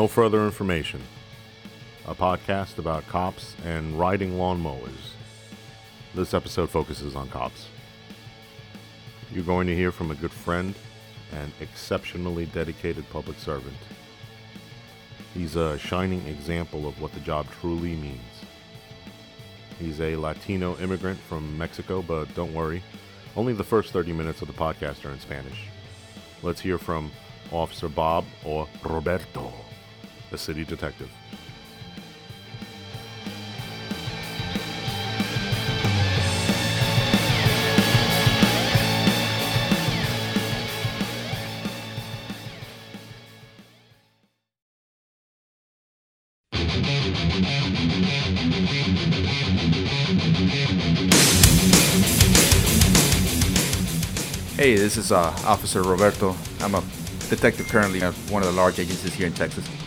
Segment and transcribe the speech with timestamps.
[0.00, 1.02] No Further Information,
[2.06, 5.12] a podcast about cops and riding lawnmowers.
[6.14, 7.66] This episode focuses on cops.
[9.30, 10.74] You're going to hear from a good friend
[11.34, 13.76] and exceptionally dedicated public servant.
[15.34, 18.32] He's a shining example of what the job truly means.
[19.78, 22.82] He's a Latino immigrant from Mexico, but don't worry,
[23.36, 25.68] only the first 30 minutes of the podcast are in Spanish.
[26.42, 27.12] Let's hear from
[27.52, 29.52] Officer Bob or Roberto,
[30.30, 31.10] the city detective.
[54.60, 56.36] Hey, this is uh, Officer Roberto.
[56.60, 56.82] I'm a
[57.30, 59.79] detective currently at one of the large agencies here in Texas.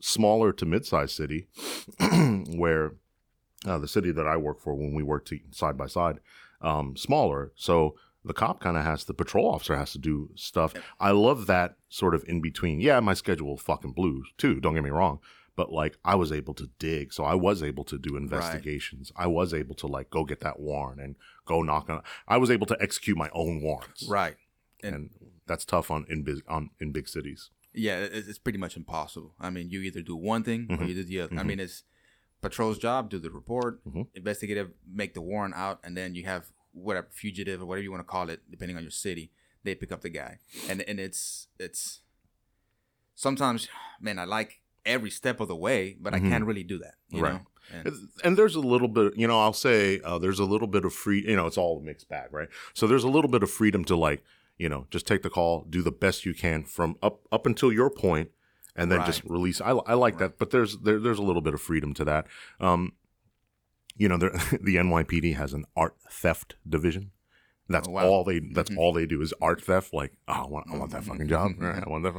[0.00, 1.48] Smaller to mid-sized city
[2.56, 2.94] where
[3.66, 6.20] uh, the city that I work for when we work side by side
[6.60, 7.52] um, smaller.
[7.56, 10.74] So the cop kind of has the patrol officer has to do stuff.
[11.00, 12.80] I love that sort of in between.
[12.80, 15.20] Yeah my schedule fucking blew too don't get me wrong
[15.56, 19.10] but like I was able to dig so I was able to do investigations.
[19.16, 22.50] I was able to like go get that warrant and go knock on I was
[22.50, 24.06] able to execute my own warrants.
[24.08, 24.36] Right.
[24.94, 25.10] and,
[25.48, 29.34] that's tough on in big on in big cities Yeah, it- it's pretty much impossible.
[29.40, 30.88] I mean, you either do one thing or Mhm.
[30.88, 31.34] you do the other.
[31.36, 31.46] I Mhm.
[31.46, 31.84] mean, it's
[32.40, 34.06] patrol's job, do the report, Mhm.
[34.14, 38.00] investigative, make the warrant out, and then you have whatever fugitive or whatever you want
[38.00, 39.30] to call it, depending on your city,
[39.64, 40.38] they pick up the guy.
[40.68, 42.02] And and it's it's
[43.14, 43.68] sometimes,
[44.00, 46.14] man, I like every step of the way, but.
[46.14, 46.94] I can't really do that.
[47.10, 47.34] You Right.
[47.34, 47.46] know?
[47.70, 50.66] And- And- and there's a little bit you know i'll say uh, there's a little
[50.68, 53.30] bit of free you know it's all a mixed bag right so there's a little
[53.30, 54.24] bit of freedom to like
[54.58, 57.72] you know just take the call do the best you can from up up until
[57.72, 58.30] your point
[58.76, 59.60] and then just release.
[59.60, 62.26] I, I like that but there's there, there's a little bit of freedom to that.
[62.60, 62.92] Um
[63.96, 64.30] you know there,
[64.60, 67.10] the nypd has an art theft division.
[67.68, 68.06] That's Oh, wow.
[68.08, 68.78] all they that's Mhm.
[68.78, 71.06] all they do is art theft like oh, i want, I want that Mhm.
[71.06, 71.52] fucking job.
[71.58, 72.14] Right i want that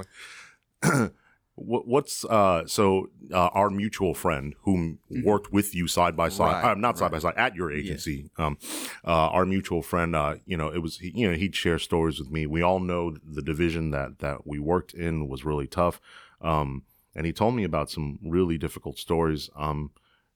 [0.83, 1.11] fucking
[1.59, 5.23] what, what's uh so uh, our mutual friend whom Mhm.
[5.23, 8.29] worked with you side by side Right, uh, not side by side at your agency
[8.37, 8.57] um
[9.05, 12.19] uh our mutual friend uh you know it was he, you know he'd share stories
[12.19, 12.45] with me.
[12.45, 15.99] We all know the division that that we worked in was really tough
[16.41, 16.83] um
[17.15, 19.49] and he told me about some really difficult stories.
[19.55, 19.91] Um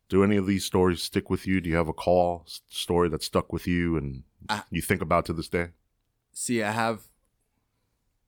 [0.09, 1.62] do any of these stories stick with you?
[1.62, 5.25] Do you have a call story that stuck with you and I- you think about
[5.25, 5.67] to this day?
[6.33, 7.03] See, I have,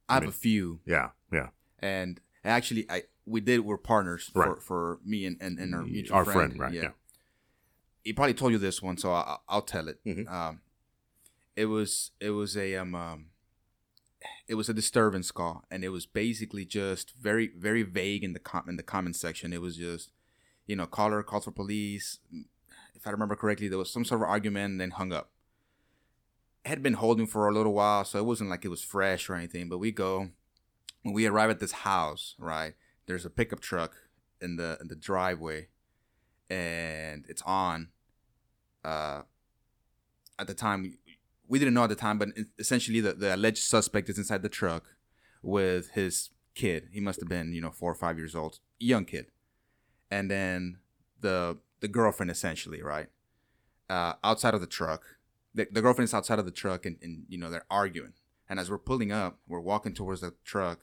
[0.08, 1.50] I have mean- a few, yeah yeah.
[1.80, 4.62] And actually, I we did we're partners for, Right.
[4.62, 6.56] for me and, and, and our mutual our friend.
[6.56, 6.90] friend, right yeah,
[8.04, 10.00] he probably told you this one, so I, I'll tell it.
[10.06, 10.32] Mhm.
[10.32, 10.62] Um,
[11.56, 13.26] it was it was a um, um,
[14.48, 18.40] it was a disturbance call, and it was basically just very very vague in the
[18.40, 19.54] com- in the comment section.
[19.54, 20.12] It was just
[20.68, 22.20] you know caller calls for police.
[22.94, 25.32] If I remember correctly, there was some sort of argument, and then hung up.
[26.66, 29.36] Had been holding for a little while, so it wasn't like it was fresh or
[29.36, 29.70] anything.
[29.70, 30.30] But we go
[31.06, 32.74] when we arrive at this house, right?
[33.06, 33.94] There's a pickup truck
[34.42, 35.68] in the in the driveway,
[36.50, 37.90] and it's on.
[38.84, 39.22] Uh,
[40.40, 40.98] at the time,
[41.48, 44.50] we didn't know at the time, but essentially, the, the alleged suspect is inside the
[44.50, 44.96] truck
[45.44, 46.90] with his kid.
[46.92, 49.28] He must have been, you know, four or five years old, young kid,
[50.10, 50.80] and then
[51.22, 53.10] the the girlfriend, essentially, right,
[53.92, 55.04] uh, outside of the truck.
[55.54, 58.14] The, the girlfriend is outside of the truck, and, and you know they're arguing.
[58.50, 60.80] And as we're pulling up, we're walking towards the truck,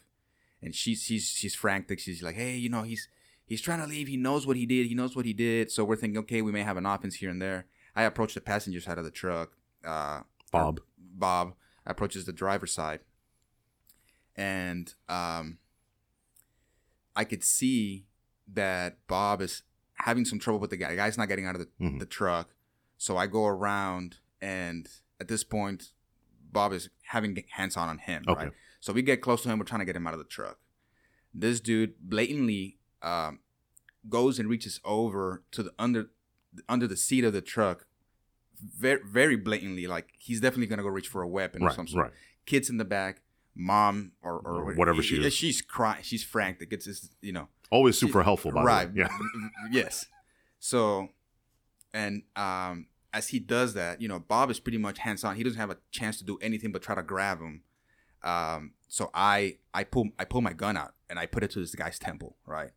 [0.62, 1.98] and she's she's she's frantic.
[1.98, 3.08] She's like, "Hey, you know, he's
[3.44, 4.08] he's trying to leave.
[4.08, 4.86] He knows what he did.
[4.86, 7.30] He knows what he did." So we're thinking, okay, we may have an offense here
[7.30, 7.66] and there.
[7.96, 9.52] I approach the passenger side of the truck.
[9.84, 10.20] Uh,
[10.50, 11.54] bob Bob
[11.84, 13.00] approaches the driver's side,
[14.36, 15.58] and um,
[17.14, 18.06] I could see
[18.52, 19.62] that Bob is
[19.94, 20.90] having some trouble with the guy.
[20.90, 21.98] The guy's not getting out of the, Mhm.
[22.00, 22.50] the truck,
[22.96, 24.88] so I go around, and
[25.20, 25.92] at this point,
[26.50, 28.24] Bob is having hands on on him.
[28.28, 28.44] Okay.
[28.44, 28.52] Right.
[28.82, 29.60] So we get close to him.
[29.60, 30.58] We're trying to get him out of the truck.
[31.32, 33.38] This dude blatantly um,
[34.08, 36.10] goes and reaches over to the under
[36.68, 37.86] under the seat of the truck,
[38.60, 39.86] very very blatantly.
[39.86, 42.06] Like he's definitely gonna go reach for a weapon or right some sort.
[42.06, 42.12] right
[42.44, 43.22] Kids in the back,
[43.54, 45.32] mom or or, Or whatever she is.
[45.32, 46.02] She's crying.
[46.02, 46.72] She's frantic.
[46.72, 48.92] It's just you know always super helpful by right.
[48.92, 50.06] the way yeah yes.
[50.58, 51.10] So,
[51.94, 55.36] and um, as he does that, you know, Bob is pretty much hands on.
[55.36, 57.62] He doesn't have a chance to do anything but try to grab him.
[58.24, 61.60] Um, so I I pull I pull my gun out and I put it to
[61.60, 62.70] this guy's temple, right?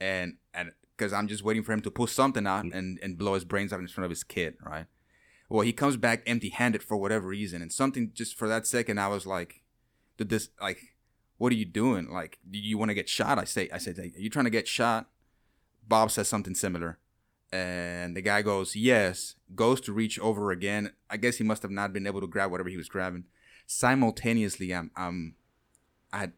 [0.00, 3.34] And and because I'm just waiting for him to pull something out and, and blow
[3.34, 4.86] his brains out in front of his kid, right?
[5.48, 7.62] Well, he comes back empty handed for whatever reason.
[7.62, 9.62] And something just for that second, I was like,
[10.16, 10.78] did this, like,
[11.36, 12.10] what are you doing?
[12.10, 13.38] Like, do you want to get shot?
[13.38, 15.08] I say, I said, are you trying to get shot?
[15.86, 16.98] Bob says something similar.
[17.52, 20.92] And the guy goes, yes, goes to reach over again.
[21.10, 23.24] I guess he must have not been able to grab whatever he was grabbing.
[23.66, 25.34] Simultaneously, I'm, I'm
[26.12, 26.32] I had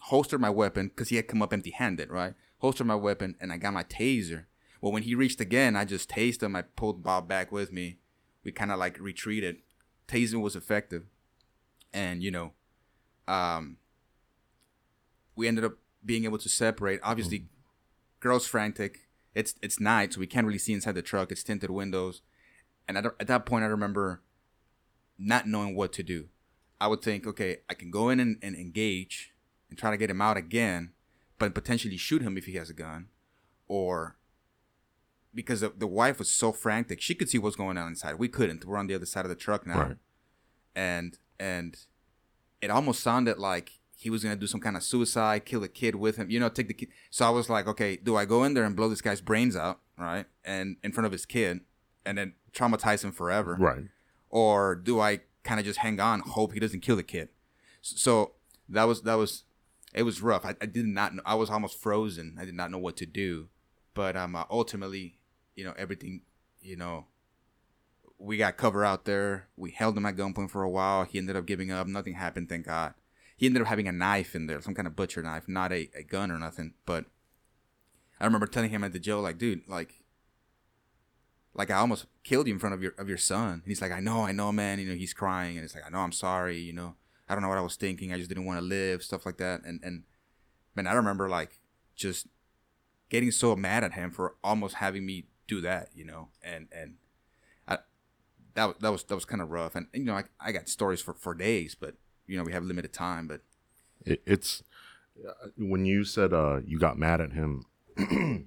[0.00, 2.34] holstered my weapon because he had come up empty handed, right?
[2.58, 4.46] Holstered my weapon and I got my taser.
[4.80, 6.56] Well, when he reached again, I just tased him.
[6.56, 7.98] I pulled Bob back with me.
[8.42, 9.58] We kind of like retreated.
[10.08, 11.04] Tasing was effective.
[11.92, 12.52] And, you know,
[13.28, 13.76] um,
[15.36, 15.74] we ended up
[16.04, 17.00] being able to separate.
[17.02, 17.46] Obviously, mm.
[18.20, 19.08] girls frantic.
[19.34, 21.32] It's it's night, so we can't really see inside the truck.
[21.32, 22.20] It's tinted windows,
[22.86, 24.20] and at, at that point, I remember
[25.22, 26.28] not knowing what to do.
[26.80, 29.32] I would think, okay, I can go in and, and engage
[29.70, 30.90] and try to get him out again,
[31.38, 33.06] but potentially shoot him if he has a gun,
[33.68, 34.16] or
[35.34, 38.18] because the, the wife was so frantic, she could see what's going on inside.
[38.18, 38.64] We couldn't.
[38.64, 39.96] We're on the other side of the truck now, right.
[40.74, 41.76] and and
[42.60, 45.94] it almost sounded like he was gonna do some kind of suicide, kill a kid
[45.94, 46.88] with him, you know, take the kid.
[47.10, 49.56] So I was like, okay, do I go in there and blow this guy's brains
[49.56, 51.60] out, right, and in front of his kid,
[52.04, 53.84] and then traumatize him forever, right,
[54.32, 57.28] or do I kind of just hang on, hope he doesn't kill the kid.
[57.80, 58.32] So
[58.68, 59.44] that was that was
[59.94, 60.44] it was rough.
[60.44, 61.22] I, I did not know.
[61.24, 62.36] I was almost frozen.
[62.40, 63.48] I did not know what to do.
[63.94, 65.18] But um, uh, ultimately,
[65.54, 66.22] you know, everything,
[66.60, 67.06] you know,
[68.18, 69.48] we got cover out there.
[69.56, 71.04] We held him at gunpoint for a while.
[71.04, 71.86] He ended up giving up.
[71.86, 72.94] Nothing happened, thank God.
[73.36, 75.90] He ended up having a knife in there, some kind of butcher knife, not a,
[75.94, 76.74] a gun or nothing.
[76.86, 77.04] But
[78.20, 80.01] I remember telling him at the jail, like, dude, like,
[81.54, 83.52] like I almost killed you in front of your of your son.
[83.52, 84.78] And he's like, I know, I know, man.
[84.78, 86.58] You know, he's crying, and it's like, I know, I'm sorry.
[86.58, 86.94] You know,
[87.28, 88.12] I don't know what I was thinking.
[88.12, 89.62] I just didn't want to live, stuff like that.
[89.64, 90.04] And and
[90.74, 91.60] man, I remember like
[91.94, 92.26] just
[93.10, 96.28] getting so mad at him for almost having me do that, you know.
[96.42, 96.94] And and
[97.68, 97.78] I
[98.54, 99.74] that that was that was kind of rough.
[99.74, 101.94] And you know, I I got stories for for days, but
[102.26, 103.28] you know, we have limited time.
[103.28, 103.42] But
[104.06, 104.62] it, it's
[105.56, 107.66] when you said uh you got mad at him.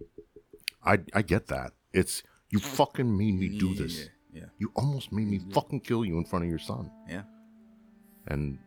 [0.84, 1.74] I I get that.
[1.94, 2.24] It's
[2.56, 4.10] you fucking made me do this.
[4.34, 4.46] Yeah, yeah.
[4.58, 6.92] You almost made me fucking kill you in front of your son.
[7.10, 7.24] Yeah.
[8.28, 8.58] And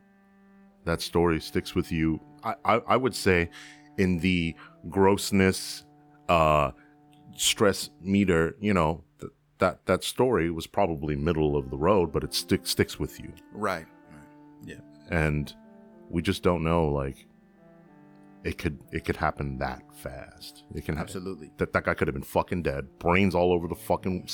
[0.85, 2.20] that story sticks with you.
[2.43, 3.50] I, I, I would say
[3.96, 4.55] in the
[4.88, 5.85] grossness,
[6.29, 6.70] uh,
[7.37, 12.25] stress meter, you know, th- that, that story was probably middle of the road, but
[12.25, 13.32] it stick, sticks with you.
[13.52, 13.87] Right.
[14.11, 14.20] right.
[14.64, 14.81] Yeah.
[15.11, 15.55] And
[16.11, 17.27] we just don't know, like,
[18.48, 20.64] it could it could happen that fast.
[20.74, 23.74] It can absolutely that that guy could have been fucking dead, brains all over the
[23.74, 24.26] fucking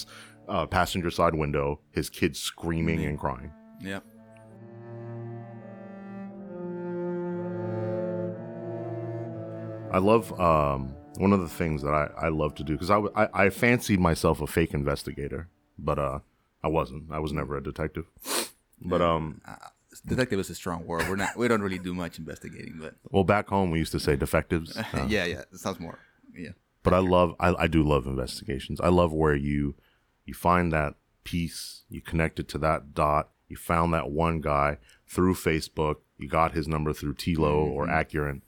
[0.49, 3.08] uh, passenger side window, his kids screaming mm-hmm.
[3.08, 3.52] and crying.
[3.81, 4.00] Yeah.
[9.93, 13.00] I love um, one of the things that I, I love to do because I,
[13.17, 16.20] I, I fancied myself a fake investigator, but uh,
[16.62, 17.10] I wasn't.
[17.10, 18.06] I was never a detective.
[18.81, 19.40] But um,
[20.00, 21.08] detective is a strong word.
[21.08, 21.37] We're not.
[21.37, 24.76] We don't really do much investigating, but well, back home we used to say defectives.
[24.94, 25.99] Uh, yeah, yeah, it sounds more.
[26.37, 26.50] Yeah.
[26.82, 27.35] But I love.
[27.41, 28.81] I, I do love investigations.
[28.81, 29.75] I love where you
[30.25, 30.94] you find that
[31.25, 33.31] piece, you connect it to that dot.
[33.48, 35.96] You found that one guy through Facebook.
[36.19, 37.72] You got his number through TLO mm-hmm.
[37.72, 38.43] or Accurint.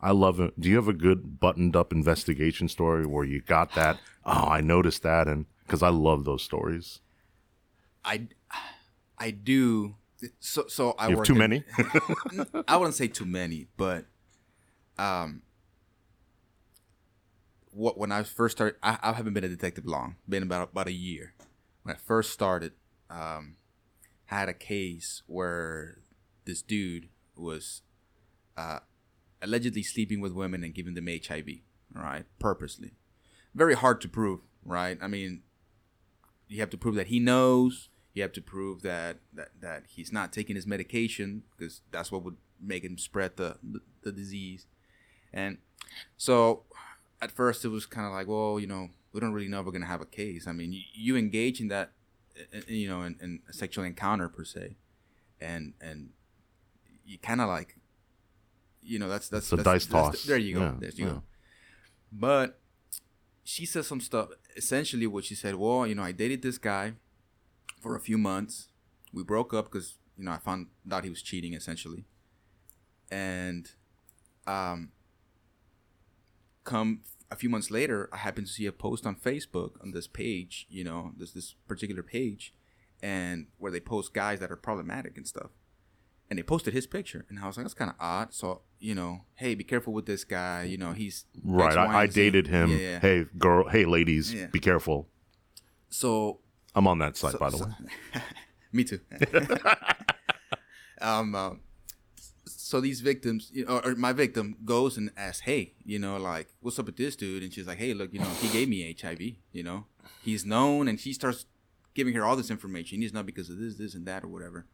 [0.00, 0.60] I love it.
[0.60, 3.98] Do you have a good buttoned up investigation story where you got that?
[4.28, 6.98] Oh, I noticed that, and because I love those stories.
[8.04, 8.26] I,
[9.16, 9.94] I do
[10.40, 11.64] so so I you have too in, many.
[12.68, 14.06] I wouldn't say too many, but
[14.98, 15.42] um,
[17.70, 20.16] what when I first started, I, I haven't been a detective long.
[20.28, 21.34] Been about about a year.
[21.82, 22.72] When I first started,
[23.10, 23.56] um,
[24.26, 25.98] had a case where
[26.44, 27.82] this dude was
[28.56, 28.80] uh,
[29.42, 31.48] allegedly sleeping with women and giving them HIV,
[31.92, 32.24] right?
[32.38, 32.92] Purposely.
[33.54, 34.98] Very hard to prove, right?
[35.00, 35.42] I mean,
[36.48, 40.10] you have to prove that he knows you have to prove that that, that he's
[40.10, 44.64] not taking his medication because that's what would make him spread the, the, the disease.
[45.34, 45.58] And
[46.16, 46.62] so
[47.20, 49.66] at first it was kind of like, well, you know, we don't really know if
[49.66, 50.46] we're gonna have a case.
[50.46, 51.92] I mean, you, you engage in that,
[52.38, 54.76] eh, eh, you know, in, in a sexual encounter per se,
[55.38, 56.08] and and
[57.04, 57.76] you kind of like,
[58.82, 60.24] you know, that's that's, a dice that's, toss.
[60.24, 60.60] there you go.
[60.60, 61.10] Yeah, there you yeah.
[61.12, 61.22] go.
[62.10, 62.60] But
[63.44, 64.30] she said some stuff.
[64.56, 66.94] Essentially, what she said, well, you know, I dated this guy
[67.86, 68.68] for a few months.
[69.12, 72.04] We broke up because you know I found out he was cheating essentially,
[73.10, 73.70] and
[74.46, 74.90] um,
[76.64, 80.06] come a few months later, I happened to see a post on Facebook on this
[80.08, 82.52] page, you know, this this particular page,
[83.02, 85.50] and where they post guys that are problematic and stuff,
[86.28, 88.34] and they posted his picture, and I was like, that's kind of odd.
[88.34, 90.64] So you know, hey, be careful with this guy.
[90.64, 91.68] You know, he's Right.
[91.68, 92.70] X, Y, I, dated him.
[92.70, 93.00] Yeah, yeah.
[93.00, 93.68] Hey, girl.
[93.68, 94.46] Hey, ladies, Yeah.
[94.46, 95.08] be careful.
[95.88, 96.40] So
[96.76, 97.72] I'm on that site, So- by the so- way.
[98.72, 99.00] Me too.
[101.00, 101.60] um, um,
[102.46, 106.48] so these victims, you know, or my victim goes and asks, "Hey, you know, like,
[106.60, 108.94] what's up with this dude?" And she's like, "Hey, look, you know, he gave me
[109.00, 109.20] HIV.
[109.52, 109.86] You know,
[110.22, 111.46] he's known." And she starts
[111.94, 113.00] giving her all this information.
[113.00, 114.66] He's not because of this, this, and that, or whatever.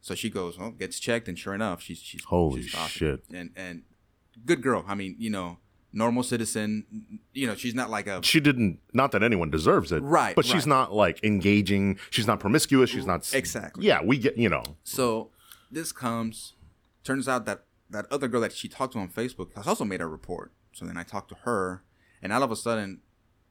[0.00, 3.24] So she goes, well, gets checked, and sure enough, she's she's Holy she's shit.
[3.32, 3.82] And and
[4.44, 4.84] good girl.
[4.88, 5.58] I mean, you know,
[5.94, 7.20] normal citizen.
[7.32, 8.80] You know, she's not like a She didn't.
[8.92, 10.00] Not that anyone deserves it.
[10.02, 11.98] Right, But she's not like engaging.
[12.10, 12.90] She's not promiscuous.
[12.90, 13.32] She's not.
[13.32, 13.86] Exactly.
[13.86, 14.36] Yeah, we get.
[14.36, 14.64] You know.
[14.82, 15.30] So
[15.70, 16.54] this comes,
[17.02, 20.00] turns out that that other girl that she talked to on Facebook has also made
[20.00, 20.52] a report.
[20.72, 21.84] So then I talked to her,
[22.20, 23.00] and all of a sudden,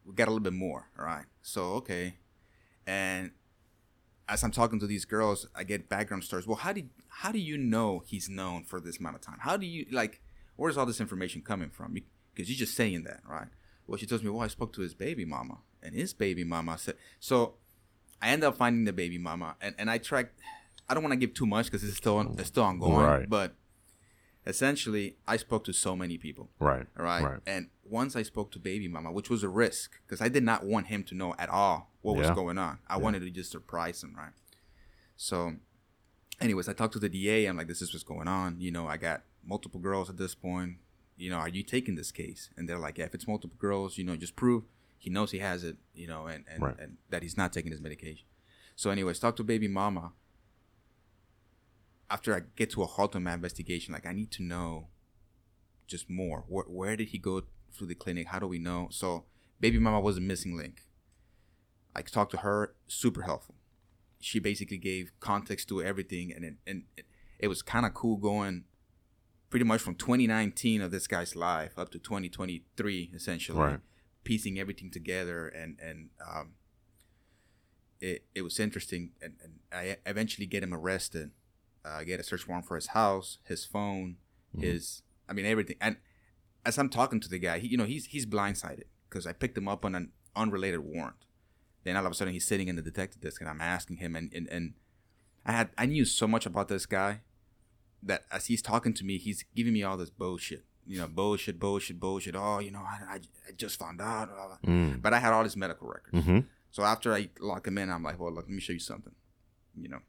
[0.05, 0.89] we got a little bit more.
[0.99, 1.25] All right.
[1.41, 2.17] So okay,
[2.85, 3.31] and
[4.27, 6.47] as I'm talking to these girls, I get background stories.
[6.47, 9.37] Well, how did how do you know he's known for this amount of time?
[9.39, 10.21] How do you like?
[10.55, 11.93] Where's all this information coming from?
[12.33, 13.47] Because you're just saying that, right?
[13.87, 16.77] Well, she tells me, well, I spoke to his baby mama, and his baby mama
[16.77, 17.55] said so.
[18.21, 20.39] I end up finding the baby mama, and, and I tracked.
[20.87, 23.05] I don't want to give too much because it's still it's still ongoing.
[23.05, 23.29] Right.
[23.29, 23.55] But
[24.45, 26.49] essentially, I spoke to so many people.
[26.59, 26.87] Right.
[26.95, 27.23] Right.
[27.23, 27.39] Right.
[27.45, 30.65] And once I spoke to baby mama, which was a risk because I did not
[30.65, 32.79] want him to know at all what was going on.
[32.87, 34.33] I wanted to just surprise him, right?
[35.15, 35.53] So,
[36.41, 37.45] anyways, I talked to the DA.
[37.45, 38.59] I'm like, this is what's going on.
[38.59, 40.77] You know, I got multiple girls at this point.
[41.15, 42.49] You know, are you taking this case?
[42.57, 44.63] And they're like, yeah, if it's multiple girls, you know, just prove
[44.97, 46.79] he knows he has it, you know, and, and, Right.
[46.79, 48.25] and that he's not taking his medication.
[48.75, 50.13] So, anyways, talk to baby mama.
[52.09, 54.87] After I get to a halt on my investigation, like I need to know
[55.87, 56.43] just more.
[56.47, 58.27] Where, where did he go through the clinic?
[58.27, 58.87] How do we know?
[58.91, 59.25] So,
[59.59, 60.83] baby mama was a missing link.
[61.95, 63.55] I talked to her, super helpful.
[64.19, 67.05] She basically gave context to everything, and it, and it,
[67.39, 68.63] it was kind of cool going
[69.53, 73.79] pretty much from 2019 of this guy's life up to 2023, essentially, Right.
[74.23, 76.55] piecing everything together, and and um,
[78.01, 81.29] it it was interesting, and, and I eventually get him arrested.
[81.85, 84.17] Uh, I get a search warrant for his house, his phone,
[84.57, 84.63] Mhm.
[84.63, 85.77] his I mean everything.
[85.79, 85.97] And
[86.65, 89.55] as I'm talking to the guy, he, you know, he's he's blindsided because I picked
[89.55, 91.25] him up on an unrelated warrant.
[91.83, 94.15] Then all of a sudden he's sitting in the detective desk and I'm asking him
[94.15, 94.73] and, and, and
[95.45, 97.21] I had I knew so much about this guy
[98.05, 100.63] that as he's talking to me, he's giving me all this bullshit.
[100.85, 102.35] You know, bullshit, bullshit, bullshit.
[102.35, 104.29] Oh, you know, I, I, I just found out.
[104.65, 105.01] Mm.
[105.01, 106.25] But I had all his medical records.
[106.25, 106.39] hmm
[106.71, 109.13] So after I lock him in, I'm like, well, look, let me show you something,
[109.79, 109.99] you know.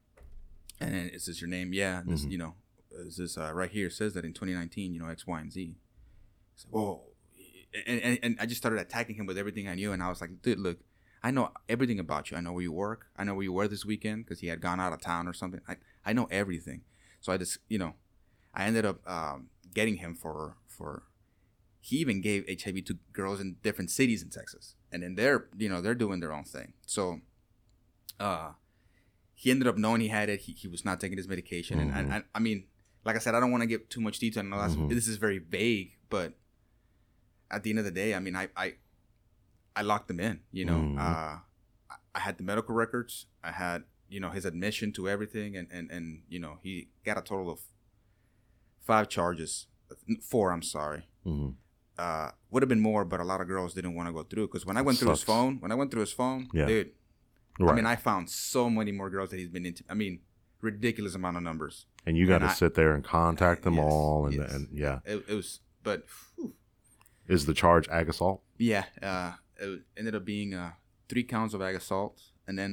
[0.81, 1.73] And then is this your name?
[1.73, 2.03] Yeah.
[2.05, 2.31] This, Mhm.
[2.33, 2.55] you know,
[2.91, 3.89] is this uh, right here?
[3.89, 5.77] Says that in 2019, you know, X, Y, and Z.
[6.57, 7.03] So, whoa.
[7.87, 10.21] And, and, and I just started attacking him with everything I knew, and I was
[10.21, 10.79] like, dude, look,
[11.23, 12.37] I know everything about you.
[12.37, 13.07] I know where you work.
[13.17, 15.33] I know where you were this weekend because he had gone out of town or
[15.33, 15.61] something.
[15.69, 16.83] I, I know everything.
[17.25, 17.95] So I just, you know,
[18.53, 21.05] I ended up um, getting him for for.
[21.81, 25.71] He even gave HIV to girls in different cities in Texas, and then they're, you
[25.71, 26.75] know, they're doing their own thing.
[26.87, 27.21] So,
[28.21, 28.53] uh,
[29.35, 30.41] he ended up knowing he had it.
[30.41, 32.11] He, he was not taking his medication, and Mhm.
[32.13, 32.65] I, I, I mean,
[33.07, 34.43] like I said, I don't want to give too much detail.
[34.45, 34.89] I know that's, Mhm.
[34.91, 36.35] this is very vague, but
[37.51, 38.75] at the end of the day, I mean, I, I,
[39.77, 40.41] I locked him in.
[40.53, 40.99] You know, Mhm.
[40.99, 41.39] uh,
[42.15, 43.27] I had the medical records.
[43.43, 46.73] I had, you know, his admission to everything, and and and you know, he
[47.09, 47.61] got a total of
[48.81, 49.67] five charges,
[50.31, 50.47] four.
[50.53, 51.03] I'm sorry.
[51.25, 51.51] hmm
[51.97, 54.47] Uh, would have been more, but a lot of girls didn't want to go through
[54.49, 56.67] because when I went through his phone, when I went through his phone, Yeah.
[56.71, 56.91] dude,
[57.61, 57.71] Right.
[57.73, 59.83] I mean, I found so many more girls that he's been into.
[59.93, 60.15] I mean,
[60.61, 61.87] ridiculous amount of numbers.
[62.07, 64.53] and you got to sit there and contact them Yes, all, and, yes.
[64.55, 65.99] and yeah, It, it was, but
[66.37, 66.53] whew,
[67.35, 68.39] is the charge ag assault?
[68.59, 69.33] yeah, uh,
[69.65, 70.73] it ended up being uh,
[71.09, 72.15] three counts of ag assault,
[72.47, 72.71] and then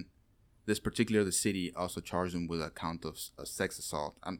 [0.65, 4.15] this particular the city also charged him with a count of, a sex assault.
[4.23, 4.39] I'm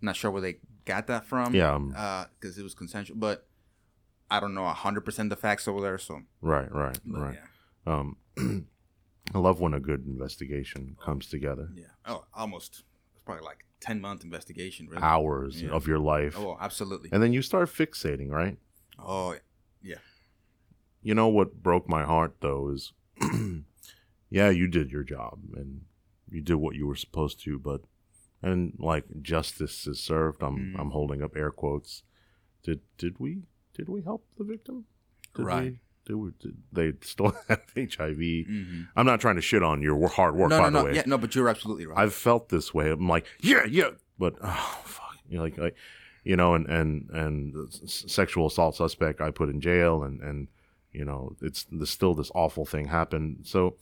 [0.00, 1.54] not sure where they got that from.
[1.54, 1.94] Yeah, um,
[2.40, 3.46] because it was consensual, but
[4.30, 5.98] I don't know hundred percent the facts over there.
[5.98, 7.38] So, Right, right, but right.
[7.86, 8.16] yeah, Um,
[9.34, 11.68] I love when a good investigation comes together.
[11.74, 11.84] yeah.
[12.06, 12.82] Oh, almost.
[13.14, 14.88] It's probably like ten month investigation.
[14.88, 15.02] Really.
[15.02, 15.70] Hours Yeah.
[15.70, 17.10] of your life, Oh, absolutely.
[17.12, 18.56] and then you start fixating, right?
[18.98, 19.36] Oh,
[19.82, 19.96] yeah.
[21.02, 22.92] You know what broke my heart though is,
[24.32, 25.82] yeah, you did your job and
[26.30, 27.82] you did what you were supposed to, but
[28.42, 30.42] and like justice is served.
[30.42, 30.80] I'm Mm.
[30.80, 32.02] I'm holding up air quotes.
[32.62, 33.42] Did did we
[33.74, 34.86] did we help the victim?
[35.34, 35.72] Did Right.
[35.72, 38.18] We, did we, did they still have HIV?
[38.18, 40.84] hmm I'm not trying to shit on your hard work, no, by no, the no.
[40.90, 40.94] way.
[40.96, 41.98] Yeah, no, but you're absolutely right.
[41.98, 42.90] I've felt this way.
[42.90, 45.76] I'm like, yeah, yeah, but oh fuck, you know, like, like,
[46.24, 50.48] you know, and and and the sexual assault suspect I put in jail, and and
[50.92, 53.40] you know, it's the, still this awful thing happened.
[53.44, 53.76] So,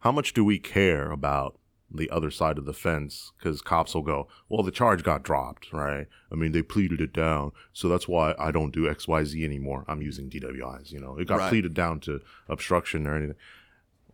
[0.00, 1.58] how much do we care about
[1.92, 5.72] the other side of the fence because cops will go, well, the charge got dropped,
[5.72, 6.06] right?
[6.30, 9.44] I mean, they pleaded it down, so that's why I don't do X, Y, Z
[9.44, 9.84] anymore.
[9.88, 11.48] I'm using DWIs, you know, it got Right.
[11.48, 13.34] pleaded down to obstruction or anything.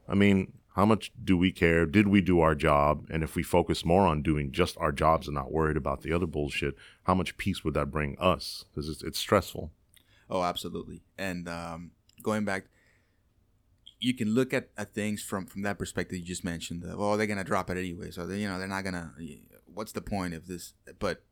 [0.09, 1.85] I mean, how much do we care?
[1.87, 3.07] Did we do our job?
[3.11, 6.13] And if we focus more on doing just our jobs and not worried about the
[6.13, 8.65] other bullshit, how much peace would that bring us?
[8.71, 9.71] Because it's, it's stressful.
[10.31, 11.03] Oh, absolutely.
[11.19, 11.91] And um,
[12.23, 12.65] going back,
[13.99, 16.83] you can look at, at things from from that perspective you just mentioned.
[16.85, 19.13] Well, oh, they're gonna drop it anyway, so they, you know they're not gonna.
[19.67, 20.75] What's the point of this?
[20.99, 21.23] But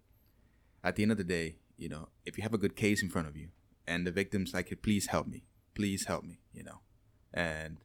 [0.83, 3.11] at the end of the day, you know, if you have a good case in
[3.11, 3.49] front of you,
[3.87, 5.44] and the victim's like, "Please help me,
[5.75, 6.80] please help me," you know,
[7.33, 7.78] and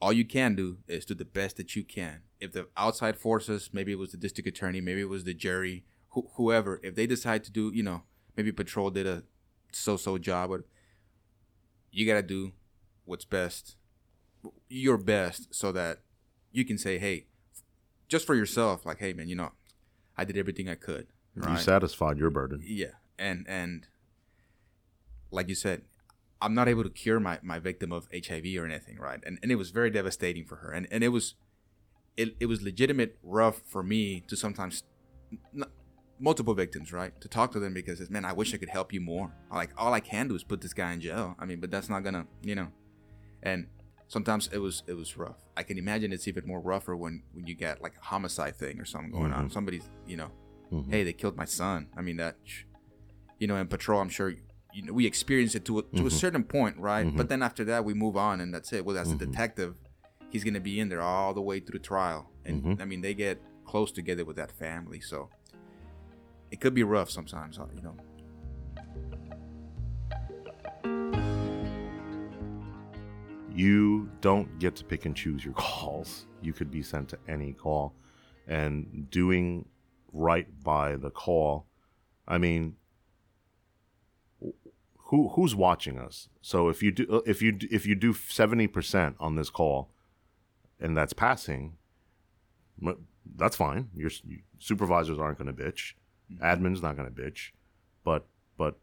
[0.00, 2.22] all you can do is do the best that you can.
[2.40, 5.84] If the outside forces, maybe it was the district attorney, maybe it was the jury,
[6.14, 8.04] wh- whoever, if they decide to do, you know,
[8.36, 9.24] maybe patrol did a
[9.72, 10.62] so-so job, but
[11.92, 12.52] you gotta do
[13.10, 13.76] what's best,
[14.68, 15.98] your best, so that
[16.52, 17.26] you can say, hey,
[18.08, 19.52] just for yourself, like, hey, man, you know,
[20.16, 21.08] I did everything I could.
[21.36, 22.60] You satisfied your burden.
[22.64, 23.86] Yeah, and and
[25.30, 25.82] like you said,
[26.40, 29.20] I'm not able to cure my, my victim of HIV or anything, right?
[29.24, 31.34] And and it was very devastating for her, and and it was
[32.16, 34.82] it, it was legitimate rough for me to sometimes
[35.54, 35.64] n-
[36.18, 37.18] multiple victims, right?
[37.20, 39.32] To talk to them because it's man, I wish I could help you more.
[39.52, 41.36] Like all I can do is put this guy in jail.
[41.38, 42.68] I mean, but that's not gonna, you know.
[43.42, 43.66] And
[44.08, 45.38] sometimes it was it was rough.
[45.56, 48.80] I can imagine it's even more rougher when when you get like a homicide thing
[48.80, 49.44] or something going on.
[49.44, 49.52] Mm-hmm.
[49.52, 50.30] Somebody's, you know,
[50.72, 50.90] Mhm.
[50.90, 51.88] hey, they killed my son.
[51.96, 52.36] I mean that,
[53.38, 54.34] you know, in patrol, I'm sure
[54.72, 56.08] you know we experience it to a, to a mm-hmm.
[56.08, 57.04] certain point, right?
[57.04, 57.26] But mm-hmm.
[57.28, 58.84] then after that, we move on, and that's it.
[58.84, 59.74] Well, as a detective,
[60.30, 63.14] he's gonna be in there all the way through the trial, and I mean they
[63.14, 65.28] get close together with that family, so
[66.50, 67.96] it could be rough sometimes, uh, you know.
[73.54, 76.26] You don't get to pick and choose your calls.
[76.42, 77.94] You could be sent to any call,
[78.46, 79.66] and doing
[80.12, 81.66] right by the call.
[82.26, 82.76] I mean,
[85.10, 86.28] who who's watching us?
[86.40, 89.90] So if you do if you if you do seventy percent on this call,
[90.78, 91.76] and that's passing,
[93.36, 93.90] that's fine.
[93.94, 94.10] Your
[94.58, 95.94] supervisors aren't going to bitch,
[96.32, 96.44] mm-hmm.
[96.44, 97.50] admin's not going to bitch,
[98.04, 98.78] but but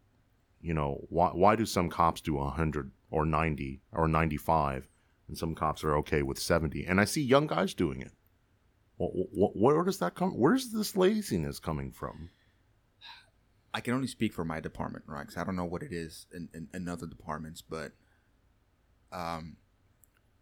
[0.61, 4.87] you know why why do some cops do 100 or 90 or 95
[5.27, 8.11] and some cops are okay with 70 and i see young guys doing it
[8.99, 12.29] Wh- wh- where does that come where's this laziness coming from
[13.73, 15.21] I can only speak for my department, right?
[15.21, 17.91] Because I don't know what it is in, in, in other departments, but
[19.11, 19.57] um,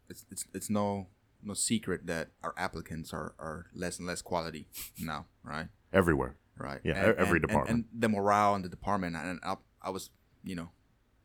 [0.10, 1.08] it's it's it's no
[1.44, 4.68] no secret that our applicants are, are less and less quality
[5.00, 5.68] now, right?
[5.92, 6.80] everywhere Right.
[6.86, 7.88] Yeah, e- every department.
[7.92, 10.10] And, the morale in the department, and I, I was,
[10.44, 10.70] you know,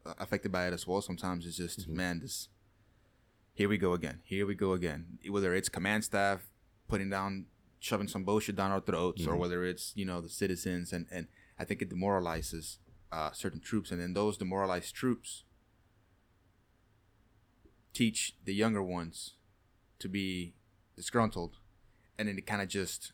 [0.05, 1.01] affected by it as well.
[1.03, 1.97] Sometimes it's just, Mm-hmm.
[1.97, 2.49] man, this.
[3.55, 4.21] Here we go again.
[4.25, 5.19] Here we go again.
[5.29, 6.41] Whether it's command staff
[6.89, 7.47] putting down,
[7.79, 9.31] shoving some bullshit down our throats, Mm-hmm.
[9.33, 11.27] or whether it's you know the citizens, and and
[11.59, 12.79] I think it demoralizes
[13.13, 15.45] uh, certain troops, and then those demoralized troops
[17.93, 19.35] teach the younger ones
[19.99, 20.55] to be
[20.97, 21.59] disgruntled,
[22.19, 23.13] and then it kind of just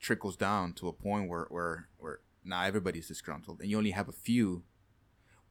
[0.00, 4.08] trickles down to a point where where where now everybody's disgruntled, and you only have
[4.08, 4.62] a few.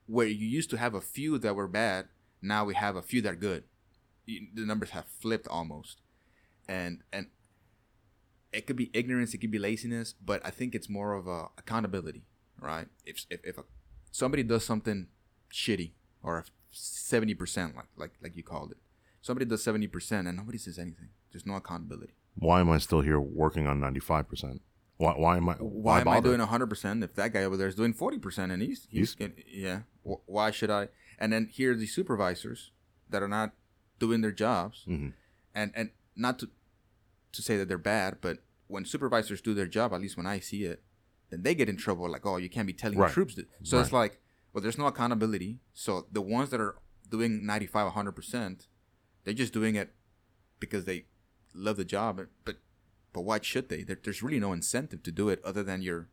[0.08, 2.08] Where you used to have a few that were bad,
[2.42, 3.64] now we have a few that are good.
[4.26, 6.02] The numbers have flipped almost,
[6.68, 7.28] and and
[8.52, 11.48] it could be ignorance, it could be laziness, but I think it's more of a
[11.58, 12.24] accountability,
[12.60, 12.88] right?
[13.06, 13.64] If if, if a,
[14.12, 15.08] somebody does something
[15.54, 15.92] shitty
[16.24, 18.78] or seventy percent, like like like you called it,
[19.22, 21.10] somebody does seventy percent and nobody says anything.
[21.32, 22.14] There's no accountability.
[22.36, 24.60] why am i still here working on 95%
[24.98, 27.68] why, why am i why, am I doing hundred percent if that guy over there
[27.68, 29.82] is doing forty percent and he's he's, getting, yeah.
[30.04, 30.90] Why should I?
[31.20, 32.72] And then here are the supervisors
[33.10, 33.52] that are not
[34.00, 35.14] doing their jobs, Mhm.
[35.54, 36.50] and and not to
[37.34, 40.40] to say that they're bad, but when supervisors do their job, at least when I
[40.40, 40.82] see it,
[41.30, 42.10] then they get in trouble.
[42.10, 43.12] Like, oh, you can't be telling Right.
[43.12, 43.36] troops.
[43.36, 43.48] That.
[43.64, 44.20] So it's like,
[44.52, 45.60] well, there's no accountability.
[45.74, 46.76] So the ones that are
[47.10, 48.68] doing 95, 100 percent,
[49.24, 49.94] they're just doing it
[50.60, 51.06] because they
[51.54, 52.22] love the job.
[52.46, 52.58] But
[53.18, 53.82] but why should they?
[53.82, 56.08] There, there's really no incentive to do it other than your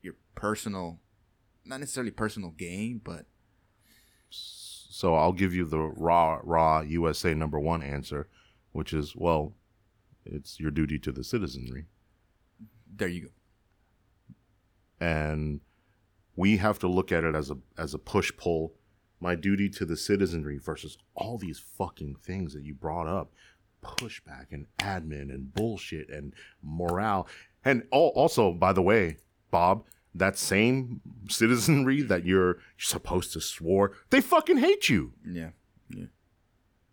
[0.00, 0.98] your personal,
[1.66, 3.26] not necessarily personal gain, but
[4.30, 8.28] so i'll give you the raw raw usa number one answer
[8.72, 9.54] which is well
[10.24, 11.86] it's your duty to the citizenry
[12.96, 13.28] there you go.
[15.06, 15.60] and
[16.36, 18.74] we have to look at it as a as a push pull
[19.20, 23.32] my duty to the citizenry versus all these fucking things that you brought up
[23.82, 27.26] pushback and admin and bullshit and morale
[27.64, 29.16] and al- also by the way
[29.50, 35.50] bob that same citizenry that you're supposed to swore they fucking hate you Yeah,
[35.88, 36.06] yeah.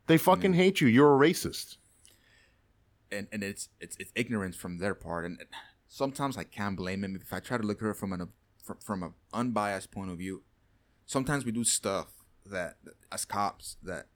[0.07, 1.77] they fucking hate you you're a racist
[3.11, 5.39] and and it's it's it's ignorance from their part, and
[5.87, 8.27] sometimes I can't blame him if I try to look at it from an
[8.61, 10.43] from, from an unbiased point of view.
[11.05, 12.07] Sometimes we do stuff
[12.45, 12.75] that
[13.09, 14.07] as cops that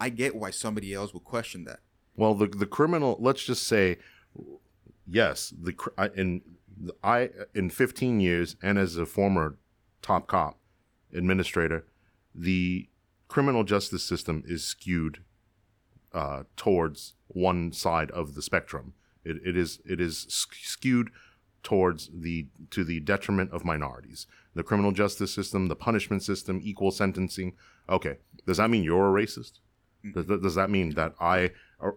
[0.00, 1.80] I get why somebody else would question that.
[2.18, 3.16] Well, the the criminal.
[3.20, 3.98] Let's just say,
[5.06, 5.72] yes, the
[6.16, 6.42] in
[7.02, 9.56] I in 15 years and as a former
[10.02, 10.58] top cop
[11.14, 11.86] administrator,
[12.34, 12.88] the
[13.28, 15.22] criminal justice system is skewed
[16.12, 18.94] uh, towards one side of the spectrum.
[19.24, 21.10] It, it is it is skewed
[21.62, 24.26] towards the to the detriment of minorities.
[24.56, 27.52] The criminal justice system, the punishment system, equal sentencing.
[27.88, 29.60] Okay, does that mean you're a racist?
[30.14, 31.52] Does, does that mean that I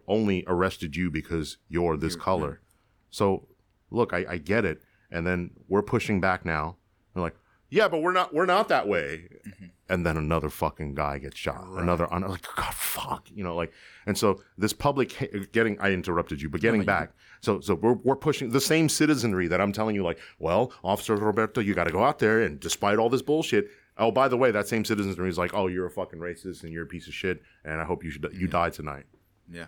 [0.08, 2.62] only arrested you because you're this You're- color?
[3.10, 3.48] So,
[3.90, 6.78] look, I, I get it, and then we're pushing back now.
[7.14, 7.36] They're like,
[7.70, 9.28] yeah, but we're not we're not that way.
[9.48, 9.66] Mm-hmm.
[9.90, 11.68] And then another fucking guy gets shot.
[11.68, 11.84] Right.
[11.84, 13.74] Another, like, God, fuck, you know, like,
[14.06, 17.12] and so this public ha- getting, I interrupted you, but getting no, you- back.
[17.42, 21.16] So, so we're, we're pushing the same citizenry that I'm telling you, like, well, Officer
[21.16, 23.70] Roberto, you got to go out there and despite all this bullshit.
[23.98, 26.72] Oh, by the way, that same citizenry is like, oh, you're a fucking racist and
[26.72, 28.52] you're a piece of shit, and I hope you should you mm-hmm.
[28.52, 29.06] die tonight.
[29.50, 29.68] Yeah.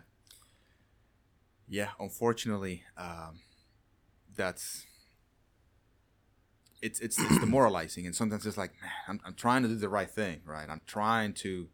[1.68, 3.40] Yeah, unfortunately, um,
[4.36, 4.86] that's
[6.82, 9.90] it's it's it's demoralizing, and sometimes it's like, man, I'm I'm trying to do the
[9.90, 10.70] right thing, right?
[10.70, 11.70] I'm trying to,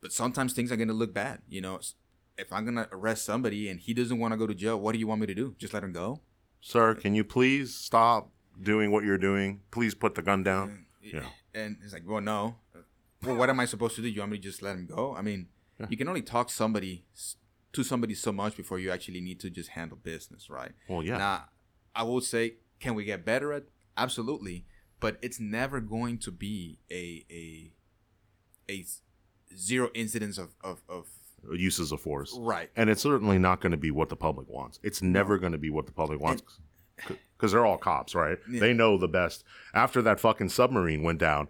[0.00, 1.42] but sometimes things are gonna look bad.
[1.48, 1.78] You know,
[2.38, 4.98] if I'm gonna arrest somebody and he doesn't want to go to jail, what do
[4.98, 5.54] you want me to do?
[5.58, 6.20] Just let him go?
[6.60, 9.60] Sir, can you please stop doing what you're doing?
[9.70, 10.86] Please put the gun down.
[11.02, 11.26] Yeah.
[11.54, 12.56] And it's like, well, no.
[13.22, 14.08] Well, what am I supposed to do?
[14.08, 15.14] You want me to just let him go?
[15.14, 15.48] I mean,
[15.80, 15.86] Yeah.
[15.88, 17.04] you can only talk somebody
[17.72, 20.72] to somebody so much before you actually need to just handle business, right?
[20.88, 21.18] Well, yeah.
[21.18, 21.44] Now,
[21.94, 23.64] I will say, can we get better at?
[23.96, 24.66] Absolutely,
[25.00, 27.72] but it's never going to be a a
[28.70, 28.84] a
[29.56, 31.06] zero incidence of of, of
[31.56, 32.36] Uses of force.
[32.38, 32.68] right.
[32.76, 34.78] And it's certainly not going to be what the public wants.
[34.82, 36.42] It's never going to be what the public wants.
[37.06, 38.36] Because they're all cops, right?
[38.50, 38.60] Yeah.
[38.60, 39.42] They know the best.
[39.72, 41.48] After that fucking submarine went down,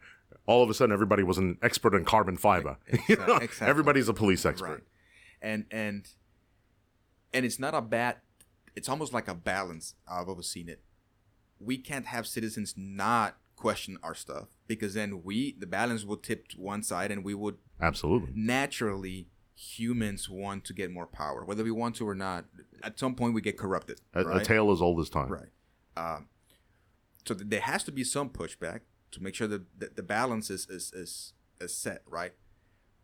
[0.50, 2.76] all of a sudden everybody was an expert in carbon fiber.
[3.08, 3.36] You know?
[3.36, 3.68] exactly.
[3.68, 4.68] Everybody's a police expert.
[4.68, 4.82] Right.
[5.40, 6.08] And and
[7.32, 8.16] and it's not a bad.
[8.74, 9.94] It's almost like a balance.
[10.10, 10.80] I've always seen it.
[11.60, 16.48] We can't have citizens not question our stuff because then we the balance will tip
[16.48, 18.32] to one side and we would Absolutely.
[18.34, 22.46] naturally humans want to get more power whether we want to or not
[22.82, 25.28] at some point we get corrupted A, right a tale as old as time.
[25.28, 25.50] right
[25.98, 26.28] um,
[27.26, 28.80] so th- there has to be some pushback
[29.12, 32.32] to make sure that the, the balance is, is is is set right?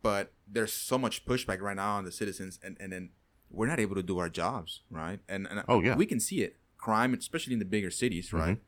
[0.03, 3.11] But there's so much pushback right now on the citizens and and then
[3.51, 5.21] we're not able to do our jobs right?
[5.29, 5.97] And, and Oh, yeah.
[5.97, 6.57] we can see it.
[6.79, 8.59] Crime especially in the bigger cities right?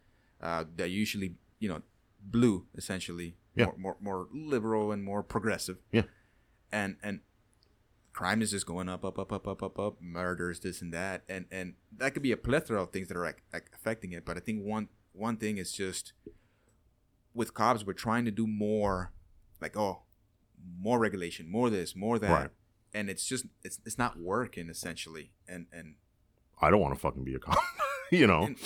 [0.40, 1.82] Uh, they're usually you know
[2.22, 3.36] blue essentially.
[3.54, 3.66] Yeah.
[3.66, 5.78] more, more more liberal and more progressive.
[5.92, 6.02] Yeah.
[6.72, 7.20] and and
[8.12, 9.96] crime is just going up up up up up up up.
[10.00, 11.22] Murders this and that.
[11.28, 14.24] And and that could be a plethora of things that are like, like affecting it.
[14.24, 16.12] But i think one one thing is just
[17.34, 19.12] with cops we're trying to do more
[19.60, 20.02] like oh
[20.80, 22.50] more regulation more this more that Right.
[22.94, 25.94] and it's just it's, it's not working essentially and and
[26.60, 27.56] I don't want to fucking be a cop.
[28.10, 28.56] you know, And-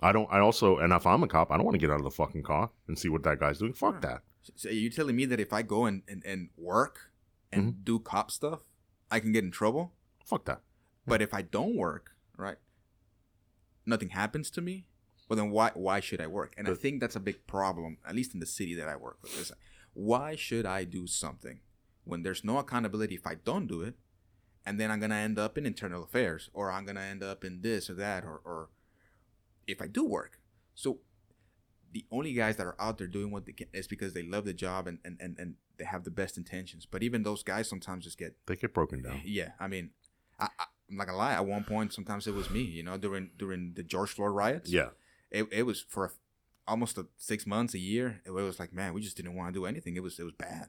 [0.00, 0.26] I don't.
[0.32, 2.10] I also, and if I'm a cop, I don't want to get out of the
[2.10, 3.74] fucking car and see what that guy's doing.
[3.74, 4.00] Fuck Sure.
[4.00, 4.22] that.
[4.56, 7.10] So you're telling me that if I go and, and, and work
[7.52, 7.82] and Mm-hmm.
[7.84, 8.60] do cop stuff,
[9.10, 9.92] I can get in trouble?
[10.24, 10.62] Fuck that.
[11.06, 12.56] But if I don't work, right,
[13.86, 14.86] nothing happens to me.
[15.28, 16.54] Well, then why why should I work?
[16.58, 19.18] And I think that's a big problem, at least in the city that I work
[19.22, 19.38] with.
[19.40, 19.52] Is
[19.94, 21.60] why should I do something
[22.04, 23.94] when there's no accountability if I don't do it,
[24.66, 27.62] and then I'm gonna end up in internal affairs, or I'm gonna end up in
[27.62, 28.68] this or that, or or
[29.66, 30.40] if I do work.
[30.74, 30.98] So
[31.92, 34.44] the only guys that are out there doing what they can is because they love
[34.44, 36.86] the job and and, and, and they have the best intentions.
[36.86, 39.22] But even those guys sometimes just get They get broken down.
[39.24, 39.90] yeah, I mean,
[40.38, 41.32] I, I, I'm not gonna lie.
[41.32, 42.60] At one point, sometimes it was me.
[42.60, 44.70] You know, during during the George Floyd riots.
[44.70, 44.90] Yeah.
[45.30, 46.10] It, it was for a,
[46.66, 48.20] almost a six months, a year.
[48.24, 49.96] It was like, man, we just didn't want to do anything.
[49.96, 50.68] It was it was bad.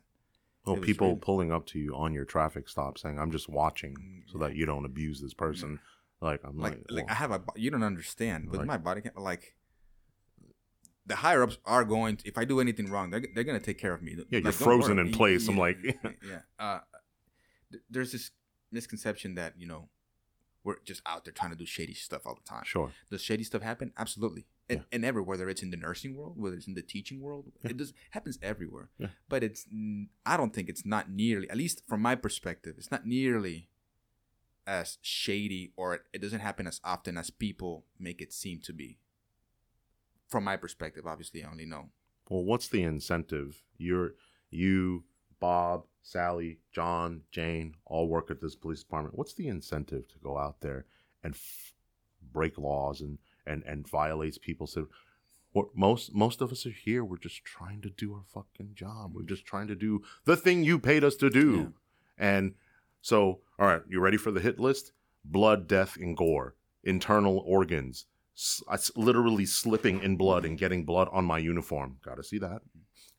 [0.66, 3.48] Well, was people really- pulling up to you on your traffic stop saying, "I'm just
[3.50, 5.80] watching Mm, so that you don't abuse this person."
[6.22, 8.78] Like I'm Like like, like well, I have a you don't understand, but Like- my
[8.78, 9.56] body can't like.
[11.08, 12.18] The higher ups are going.
[12.18, 14.14] To, if I do anything wrong, they're, they're gonna take care of me.
[14.18, 15.48] yeah, Like, you're frozen in place.
[15.48, 16.40] I'm like, yeah.
[16.58, 16.80] Uh,
[17.72, 18.32] th- there's this
[18.72, 19.90] misconception that you know
[20.66, 22.64] we're just out there trying to do shady stuff all the time.
[22.66, 22.92] sure.
[23.10, 23.94] Does shady stuff happen?
[23.98, 24.48] Absolutely.
[24.68, 24.86] And, Yeah.
[24.92, 27.70] and everywhere, whether it's in the nursing world, whether it's in the teaching world, Yeah.
[27.70, 28.90] it does happens everywhere.
[28.98, 29.10] Yeah.
[29.30, 29.68] But it's,
[30.26, 33.70] I don't think it's not nearly, at least from my perspective, it's not nearly
[34.68, 38.74] as shady or it, it doesn't happen as often as people make it seem to
[38.74, 38.98] be.
[40.28, 41.92] From my perspective, obviously, I only know.
[42.30, 43.62] Well, what's the incentive?
[43.78, 44.16] You're
[44.50, 45.04] you
[45.40, 49.18] Bob, Sally, John, Jane all work at this police department.
[49.18, 50.86] What's the incentive to go out there
[51.24, 51.74] and f-
[52.32, 54.78] break laws and and and violates people's
[55.52, 59.14] what most most of us are here we're just trying to do our fucking job.
[59.16, 61.74] We're just trying to do the thing you paid us to do.
[62.20, 62.26] Yeah.
[62.28, 62.54] and
[63.02, 64.92] so all right you ready for the hit list?
[65.24, 66.56] Blood death and gore.
[66.84, 67.98] Internal organs.
[67.98, 68.15] s- I s-
[68.96, 72.62] literally slipping in blood and getting blood on my uniform gotta see that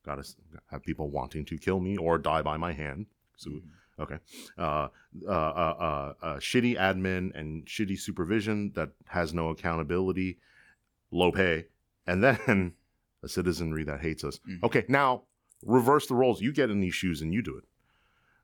[0.04, 0.22] gotta
[0.70, 3.50] have people wanting to kill me or die by my hand so
[3.98, 4.18] Okay.
[4.58, 4.88] Uh,
[5.26, 10.38] uh, uh, uh, uh, shitty admin and shitty supervision that has no accountability,
[11.10, 11.66] low pay,
[12.06, 12.74] and then
[13.22, 14.38] a citizenry that hates us.
[14.48, 14.62] Mhm.
[14.64, 15.22] Okay, now
[15.64, 16.40] reverse the roles.
[16.42, 17.64] You get in these shoes and you do it.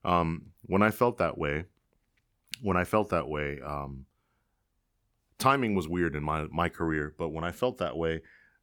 [0.05, 1.67] Um, when I felt that way,
[2.61, 4.07] when I felt that way, um,
[5.39, 7.15] timing was weird in my my career.
[7.19, 8.23] But when I felt that way,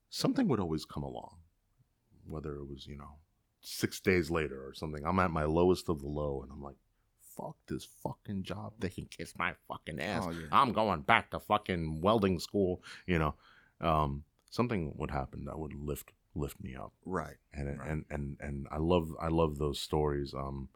[0.09, 1.37] something would always come along,
[2.27, 3.17] whether it was you know
[3.61, 5.05] six days later or something.
[5.05, 6.77] I'm at my lowest of the low, and I'm like,
[7.35, 8.73] "Fuck this fucking job.
[8.79, 10.23] They can kiss my fucking ass.
[10.25, 10.47] Oh, yeah.
[10.51, 13.35] I'm going back to fucking welding school." You know,
[13.81, 17.35] um, something would happen that would lift lift me up, Right.
[17.53, 17.89] and Right.
[17.89, 20.33] and and and I love I love those stories.
[20.33, 20.69] Um,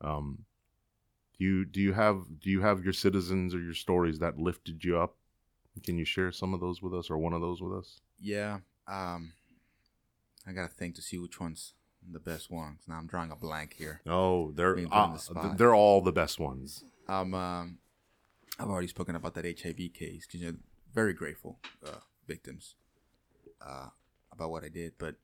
[0.00, 0.44] um,
[1.38, 4.84] do you do you have do you have your citizens or your stories that lifted
[4.84, 5.16] you up?
[5.84, 8.00] Can you share some of those with us, or one of those with us?
[8.20, 8.58] Yeah.
[8.86, 9.32] Um,
[10.46, 11.74] I gotta think to see which one's
[12.10, 12.80] the best ones.
[12.86, 14.00] Now I'm drawing a blank here.
[14.06, 16.84] Oh, they're Being put on uh, the they're all the best ones.
[17.08, 17.78] Um, um,
[18.58, 20.56] I've already spoken about that HIV case because you're
[20.92, 22.74] very grateful uh, victims
[23.60, 23.88] uh,
[24.32, 24.92] about what I did.
[24.98, 25.14] But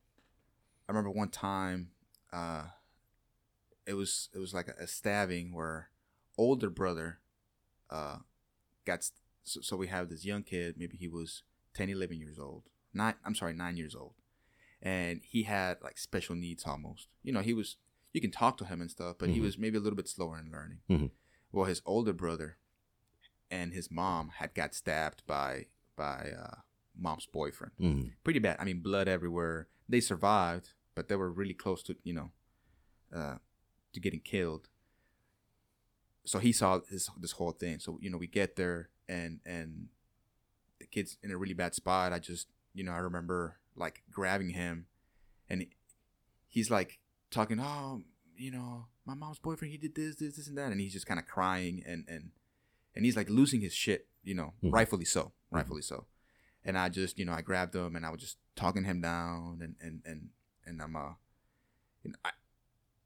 [0.88, 1.90] I remember one time,
[2.32, 2.64] uh,
[3.87, 5.90] it was it was like a, a stabbing where
[6.37, 7.18] older brother
[7.90, 8.18] uh,
[8.87, 11.42] got st- so, so we have this young kid maybe he was
[11.74, 14.14] 10 11 years old nine i'm sorry nine years old.
[14.80, 17.08] And he had like special needs almost.
[17.24, 17.76] You know he was
[18.12, 19.42] you can talk to him and stuff but he Mhm.
[19.42, 20.80] was maybe a little bit slower in learning.
[20.88, 21.11] Mhm.
[21.52, 22.58] well his older brother
[23.50, 26.56] and his mom had got stabbed by by uh,
[26.96, 27.72] mom's boyfriend.
[27.80, 28.12] Mm.
[28.24, 28.56] pretty bad.
[28.61, 29.68] I mean blood everywhere.
[29.88, 32.30] They survived but they were really close to you know
[33.12, 33.38] uh,
[33.94, 34.68] to getting killed.
[36.24, 37.78] So he saw this this whole thing.
[37.78, 39.88] So you know we get there and and
[40.80, 42.12] the kid's in a really bad spot.
[42.12, 44.86] I just you know i remember like grabbing him
[45.48, 45.66] and
[46.46, 46.98] he's like
[47.30, 48.02] talking oh
[48.36, 51.06] you know my mom's boyfriend he did this this this and that and he's just
[51.06, 52.30] kind of crying and and
[52.94, 54.72] and he's like losing his shit you know Mhm.
[54.72, 56.06] rightfully so rightfully so.
[56.64, 59.58] And i just you know i grabbed him and i was just talking him down
[59.62, 60.28] and and and
[60.66, 61.14] and i'm uh
[62.04, 62.30] you know, I,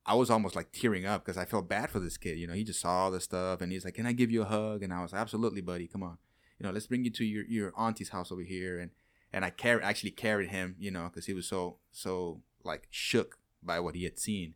[0.05, 2.39] I was almost like tearing up because I felt bad for this kid.
[2.39, 4.43] You know, he just saw all this stuff and he's like, "Can I give you
[4.43, 5.87] a hug?" And I was, like, "Absolutely, buddy.
[5.87, 6.19] Come on.
[6.59, 8.91] You know, let's bring you to your your auntie's house over here." And
[9.33, 13.39] and I carried actually carried him, you know, because he was so so like shook
[13.63, 14.55] by what he had seen.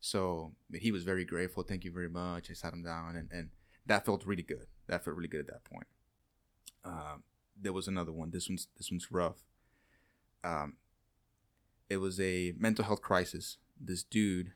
[0.00, 1.62] So he was very grateful.
[1.62, 2.50] Thank you very much.
[2.50, 3.50] I sat him down, and and
[3.86, 4.66] that felt really good.
[4.86, 5.86] That felt really good at that point.
[6.84, 7.22] Um,
[7.58, 8.30] there was another one.
[8.30, 9.44] This one's this one's rough.
[10.42, 10.74] Um,
[11.88, 13.56] it was a mental health crisis.
[13.80, 14.52] This dude,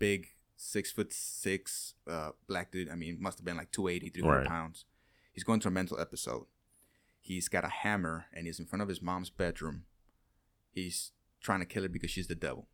[0.00, 2.88] big, six foot six, uh, black dude.
[2.90, 4.46] I mean, must have been like 280, 300 Right.
[4.48, 4.84] pounds.
[5.32, 6.46] He's going through a mental episode.
[7.20, 9.84] He's got a hammer and he's in front of his mom's bedroom.
[10.72, 12.66] He's trying to kill her because she's the devil.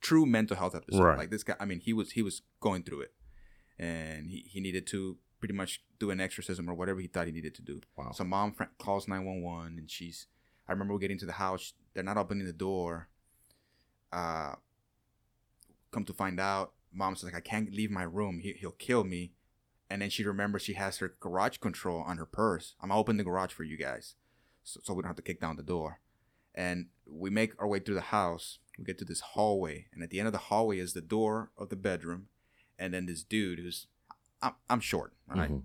[0.00, 1.02] True mental health episode.
[1.02, 1.18] Right.
[1.18, 1.56] Like this guy.
[1.58, 3.14] I mean, he was he was going through it,
[3.78, 7.32] and he, he needed to pretty much do an exorcism or whatever he thought he
[7.32, 7.80] needed to do.
[7.96, 8.12] Wow.
[8.12, 10.26] So mom fr- calls 911 and she's
[10.68, 13.08] I remember we're getting to the house, they're not opening the door.
[14.12, 14.54] Uh
[15.96, 18.40] come to find out, mom's like I can't leave my room.
[18.40, 19.32] He, he'll kill me.
[19.88, 22.74] And then she remembers she has her garage control on her purse.
[22.82, 24.14] I'm gonna open the garage for you guys.
[24.62, 26.00] So, so we don't have to kick down the door.
[26.54, 28.58] And we make our way through the house.
[28.78, 31.50] We get to this hallway, and at the end of the hallway is the door
[31.56, 32.26] of the bedroom,
[32.78, 33.86] and then this dude who's
[34.42, 35.50] I'm, I'm short, right?
[35.50, 35.62] Mhm.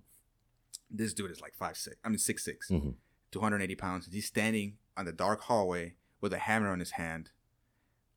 [0.90, 1.98] This dude is like five six.
[2.06, 2.70] I mean six six.
[2.70, 2.94] Mhm.
[3.32, 4.08] 280 pounds.
[4.12, 7.32] He's standing on the dark hallway with a hammer in his hand,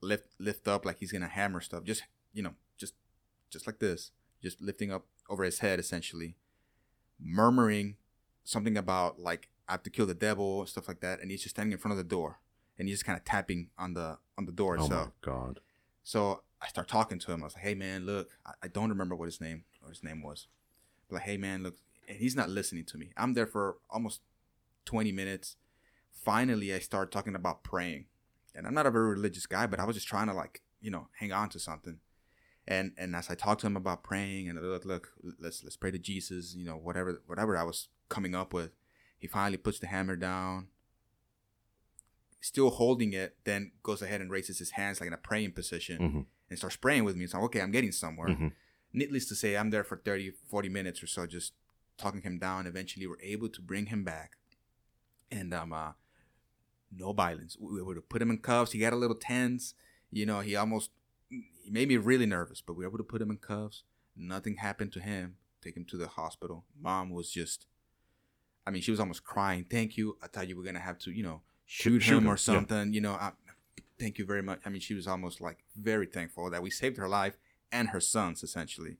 [0.04, 1.84] lift lift up like he's gonna hammer stuff.
[1.84, 2.94] Just you know, just
[3.50, 4.10] just like this,
[4.42, 6.36] just lifting up over his head essentially,
[7.20, 7.96] murmuring
[8.44, 11.20] something about like I have to kill the devil stuff like that.
[11.20, 12.40] And he's just standing in front of the door,
[12.78, 15.06] and he's just kind of tapping on the on the door Oh itself.
[15.06, 15.60] my god.
[16.02, 17.42] So I start talking to him.
[17.42, 20.02] I was like, "Hey man, look, I, I don't remember what his name what his
[20.02, 20.48] name was.
[21.08, 21.76] But like, hey man, look,"
[22.08, 23.10] and he's not listening to me.
[23.16, 24.20] I'm there for almost
[24.84, 25.56] 20 minutes.
[26.12, 28.06] Finally, I start talking about praying,
[28.54, 30.90] and I'm not a very religious guy, but I was just trying to like you
[30.90, 31.98] know hang on to something.
[32.66, 35.90] And and as I talked to him about praying and look look let's let's pray
[35.90, 38.70] to Jesus, you know whatever whatever I was coming up with,
[39.18, 40.68] he finally puts the hammer down.
[42.40, 45.98] Still holding it, then goes ahead and raises his hands like in a praying position
[45.98, 46.26] Mhm.
[46.50, 47.26] and starts praying with me.
[47.26, 48.28] So okay, I'm getting somewhere.
[48.28, 48.52] Mhm.
[48.92, 51.54] Needless to say, I'm there for 30, 40 minutes or so, just
[51.96, 52.66] talking him down.
[52.66, 54.36] Eventually, we're able to bring him back,
[55.30, 55.92] and um, uh,
[56.96, 57.56] no violence.
[57.58, 58.72] We were able to put him in cuffs.
[58.72, 59.74] He got a little tense.
[60.10, 60.90] You know, he almost
[61.28, 63.82] he made me really nervous, but we were able to put him in cuffs.
[64.16, 65.36] Nothing happened to him.
[65.62, 66.64] Take him to the hospital.
[66.80, 67.66] Mom was just,
[68.66, 69.64] I mean, she was almost crying.
[69.68, 70.16] Thank you.
[70.22, 72.36] I thought you were gonna have to, you know, shoot, shoot him, him, or yeah.
[72.36, 72.92] something.
[72.92, 73.32] You know, I,
[73.98, 74.60] thank you very much.
[74.64, 77.38] I mean, she was almost like very thankful that we saved her life
[77.72, 78.98] and her son's essentially.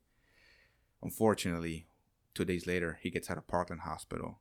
[1.03, 1.87] Unfortunately,
[2.35, 4.39] two days later, he gets out of Parkland Hospital,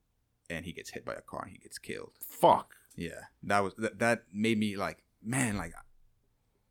[0.50, 2.14] and he gets hit by a car and he gets killed.
[2.20, 2.76] Fuck.
[2.96, 5.74] Yeah, that was that, that made me like, man, like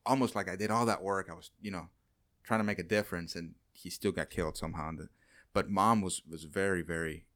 [0.06, 1.28] almost like I did all that work.
[1.30, 1.88] I was, you know,
[2.44, 4.88] trying to make a difference, and he still got killed somehow.
[4.90, 5.08] And the-
[5.52, 7.26] But mom was was very very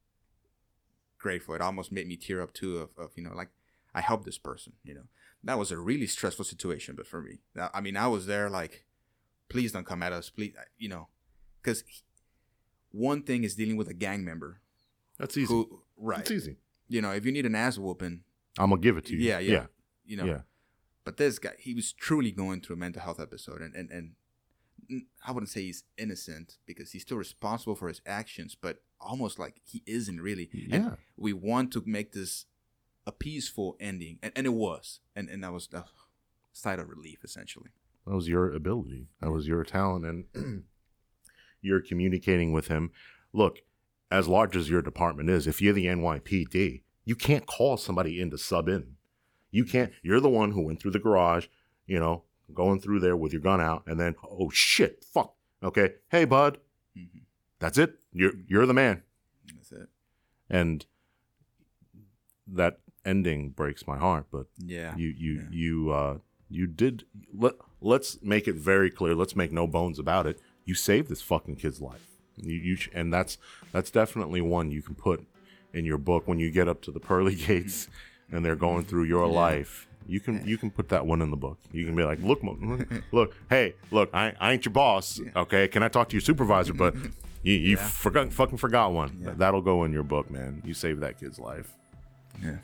[1.18, 1.54] grateful.
[1.54, 2.78] It almost made me tear up too.
[2.78, 3.48] Of, of you know, like
[3.94, 4.74] I helped this person.
[4.84, 5.06] You know,
[5.44, 6.94] that was a really stressful situation.
[6.96, 7.38] But for me,
[7.74, 8.84] I mean, I was there like,
[9.48, 10.54] please don't come at us, please.
[10.78, 11.08] You know,
[11.62, 11.82] because
[12.92, 14.60] one thing is dealing with a gang member
[15.18, 15.52] That's easy.
[15.52, 16.20] who, right?
[16.20, 16.56] It's easy.
[16.88, 18.22] You know, if you need an ass whooping,
[18.58, 19.18] I'm gonna give it to you.
[19.26, 19.66] Yeah, yeah.
[20.04, 20.40] you know, yeah.
[21.04, 24.12] but this guy, he was truly going through a mental health episode, and and and
[25.26, 29.60] I wouldn't say he's innocent because he's still responsible for his actions, but almost like
[29.64, 30.48] he isn't really.
[30.70, 30.94] And Yeah.
[31.16, 32.46] we want to make this
[33.06, 35.84] a peaceful ending, and, and it was, and and that was the
[36.52, 37.70] side of relief essentially.
[38.06, 39.08] That was your ability.
[39.20, 40.64] That was your talent, and
[41.60, 42.90] you're communicating with him.
[43.32, 43.58] Look,
[44.10, 48.30] as large as your department is, if you're the NYPD, you can't call somebody in
[48.32, 48.96] to sub in.
[49.50, 49.90] You can't.
[50.02, 51.46] You're the one who went through the garage,
[51.86, 55.34] you know, going through there with your gun out, and then oh shit, fuck.
[55.62, 56.58] Okay, hey bud,
[56.94, 57.04] hmm
[57.58, 57.94] that's it.
[58.12, 59.02] You're you're the man,
[59.54, 59.88] That's it.
[60.50, 60.84] and
[62.46, 64.26] that ending breaks my heart.
[64.30, 64.94] But Yeah.
[64.96, 65.48] you you yeah.
[65.50, 66.18] you uh
[66.50, 70.74] you did let let's make it very clear let's make no bones about it you
[70.74, 73.36] saved this fucking kid's life you, you sh- and that's
[73.72, 75.26] that's definitely one you can put
[75.76, 77.88] in your book when you get up to the pearly gates
[78.32, 79.32] and they're going through your Yeah.
[79.40, 82.20] life you can you can put that one in the book you can be like
[82.22, 82.40] look
[83.12, 86.72] look hey look I, I ain't your boss okay can i talk to your supervisor
[86.72, 86.94] but
[87.42, 87.88] you, you Yeah.
[87.88, 89.34] forgot fucking forgot one Yeah.
[89.36, 91.72] that'll go in your book man you saved that kid's life
[92.42, 92.58] Yeah.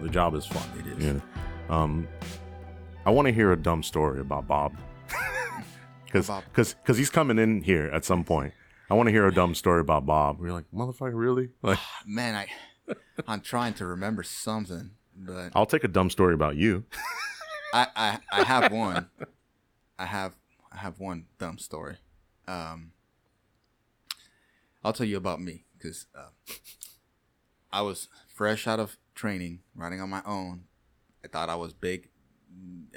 [0.00, 0.68] The job is fun.
[0.80, 1.14] It is.
[1.14, 1.22] know.
[1.68, 2.08] Um,
[3.06, 4.72] I want to hear a dumb story about Bob,
[6.12, 8.52] because because he's coming in here at some point.
[8.90, 10.38] I want to hear a dumb story about Bob.
[10.38, 11.50] We're like, motherfucker, really?
[11.62, 12.94] Like, Man, I
[13.26, 16.84] I'm trying to remember something, but I'll take a dumb story about you.
[17.74, 19.08] I, I I have one.
[19.98, 20.34] I have
[20.70, 21.96] I have one dumb story.
[22.46, 22.92] Um,
[24.84, 26.28] I'll tell you about me because uh,
[27.72, 30.64] I was fresh out of training, riding on my own.
[31.24, 32.08] I thought I was big,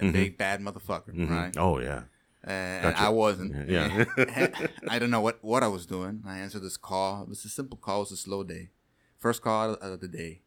[0.01, 0.11] a Mhm.
[0.13, 1.29] big bad motherfucker, Mhm.
[1.29, 1.55] right?
[1.57, 2.03] Oh yeah.
[2.47, 3.01] And Gotcha.
[3.01, 3.67] I wasn't.
[3.69, 4.05] Yeah.
[4.87, 6.21] I don't know what what I was doing.
[6.27, 7.23] I answered this call.
[7.23, 7.97] It was a simple call.
[7.97, 8.69] It was a slow day.
[9.17, 10.41] First call of the day,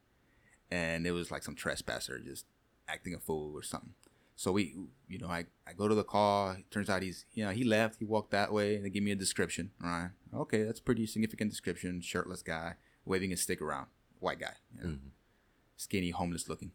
[0.70, 2.46] and it was like some trespasser just
[2.88, 3.94] acting a fool or something.
[4.36, 4.76] So we,
[5.08, 6.52] you know, I, I go to the call.
[6.52, 7.96] It turns out he's, you know, he left.
[7.98, 8.76] He walked that way.
[8.76, 9.72] And they give me a description.
[9.82, 12.00] All right, okay, that's a pretty significant description.
[12.00, 13.88] Shirtless guy, waving his stick around.
[14.20, 14.98] White guy, you know, Mhm.
[15.76, 16.70] skinny, homeless looking.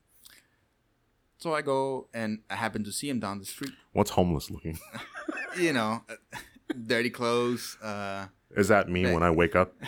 [1.44, 3.74] So I go and I happen to see him down the street.
[3.92, 4.80] What's homeless looking?
[5.58, 6.02] You know,
[6.88, 7.78] dirty clothes.
[7.80, 8.26] Uh,
[8.58, 9.76] Is that me when I wake up?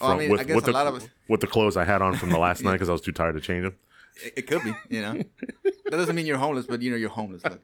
[0.00, 2.02] Oh, I mean, I guess a the, lot of us- with the clothes I had
[2.02, 3.76] on from the last night because I was too tired to change them.
[4.24, 5.12] It, it could be, you know.
[5.62, 7.60] that doesn't mean you're homeless, but you know you're homeless looking.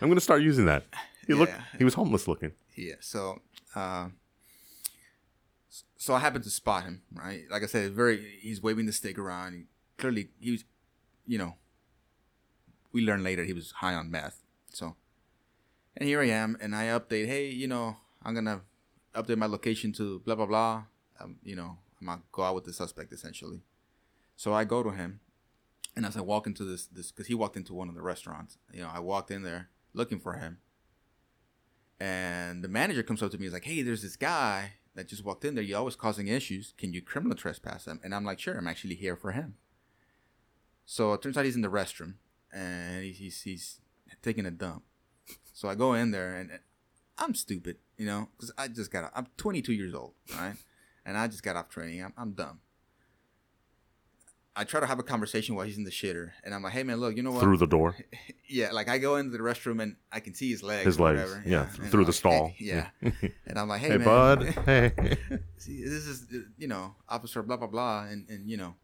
[0.00, 0.82] I'm gonna start using that.
[1.28, 1.52] He looked.
[1.52, 1.62] Yeah.
[1.78, 2.50] He was homeless looking.
[2.74, 2.94] Yeah.
[3.00, 3.40] So,
[3.76, 4.08] uh,
[5.96, 7.02] so I happened to spot him.
[7.12, 8.38] Right, like I said, very.
[8.40, 9.52] He's waving the stick around.
[9.52, 9.64] He,
[9.96, 10.64] clearly, he was,
[11.26, 11.54] you know.
[12.92, 14.42] We learned later he was high on meth.
[14.72, 14.96] So,
[15.96, 17.26] and here I am, and I update.
[17.26, 18.62] Hey, you know, I'm gonna
[19.14, 20.84] update my location to blah blah blah.
[21.20, 23.62] Um, you know, I'm gonna go out with the suspect essentially.
[24.36, 25.20] So I go to him,
[25.94, 28.58] and as I walk into this, this because he walked into one of the restaurants.
[28.72, 30.58] You know, I walked in there looking for him,
[31.98, 33.44] and the manager comes up to me.
[33.44, 35.62] He's like, "Hey, there's this guy that just walked in there.
[35.64, 36.74] You're always causing issues.
[36.78, 38.56] Can you criminal trespass him?" And I'm like, "Sure.
[38.56, 39.56] I'm actually here for him."
[40.86, 42.14] So it turns out he's in the restroom,
[42.52, 43.80] and he's he's, he's
[44.22, 44.82] taking a dump.
[45.52, 46.50] So I go in there, and
[47.18, 49.10] I'm stupid, you know, because I just got.
[49.14, 50.54] I'm 22 years old, right?
[51.04, 52.02] And I just got off training.
[52.04, 52.60] I'm, I'm dumb.
[54.56, 56.82] I try to have a conversation while he's in the shitter, and I'm like, "Hey
[56.82, 57.40] man, look, you know what?
[57.40, 57.96] Through the door.
[58.48, 60.84] yeah, like I go into the restroom and I can see his legs.
[60.86, 61.20] His legs.
[61.20, 61.68] whatever, Yeah.
[61.80, 62.48] and through I'm the like, stall.
[62.56, 62.88] "Hey," yeah.
[63.46, 64.42] and I'm like, "Hey, Hey, man, bud.
[64.66, 64.92] Hey.
[65.56, 66.26] see, this is
[66.58, 68.74] you know, officer blah blah blah, and and you know,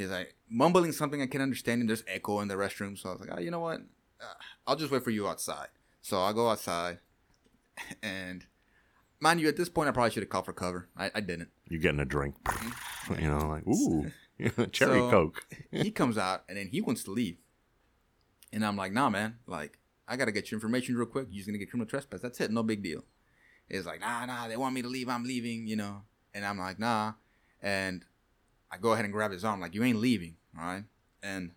[0.00, 2.96] He's like mumbling something I can't understand, and there's echo in the restroom.
[2.98, 3.82] So I was like, oh, you know what?
[4.18, 4.32] Uh,
[4.66, 5.68] I'll just wait for you outside.
[6.00, 7.00] So I go outside,
[8.02, 8.46] and
[9.20, 10.88] mind you, at this point, I probably should have called for cover.
[10.96, 11.50] I, I didn't.
[11.68, 12.34] You're getting a drink.
[13.20, 14.10] you know, like ooh,
[14.72, 15.46] cherry So- coke.
[15.70, 17.36] he comes out, and then he wants to leave,
[18.54, 19.36] and I'm like, nah, man.
[19.46, 21.26] Like, I gotta get your information real quick.
[21.28, 22.20] You're just gonna get criminal trespass.
[22.22, 22.50] That's it.
[22.50, 23.04] No big deal.
[23.68, 24.48] It's like, nah, nah.
[24.48, 25.10] They want me to leave.
[25.10, 25.66] I'm leaving.
[25.66, 26.02] You know.
[26.32, 27.12] And I'm like, nah.
[27.60, 28.06] And
[28.72, 30.84] I go ahead and grab his arm, like, you ain't leaving, all right?
[31.22, 31.52] And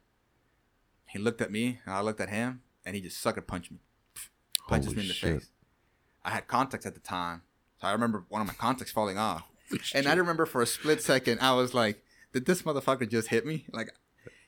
[1.08, 3.80] he looked at me, and I looked at him, and he just sucker punched me.
[4.68, 5.34] Punches Holy me in the shit.
[5.42, 5.50] face.
[6.26, 7.42] I had contacts at the time,
[7.80, 9.44] so I remember one of my contacts falling off.
[9.96, 13.46] And I remember for a split second, I was like, did this motherfucker just hit
[13.46, 13.66] me?
[13.72, 13.90] Like,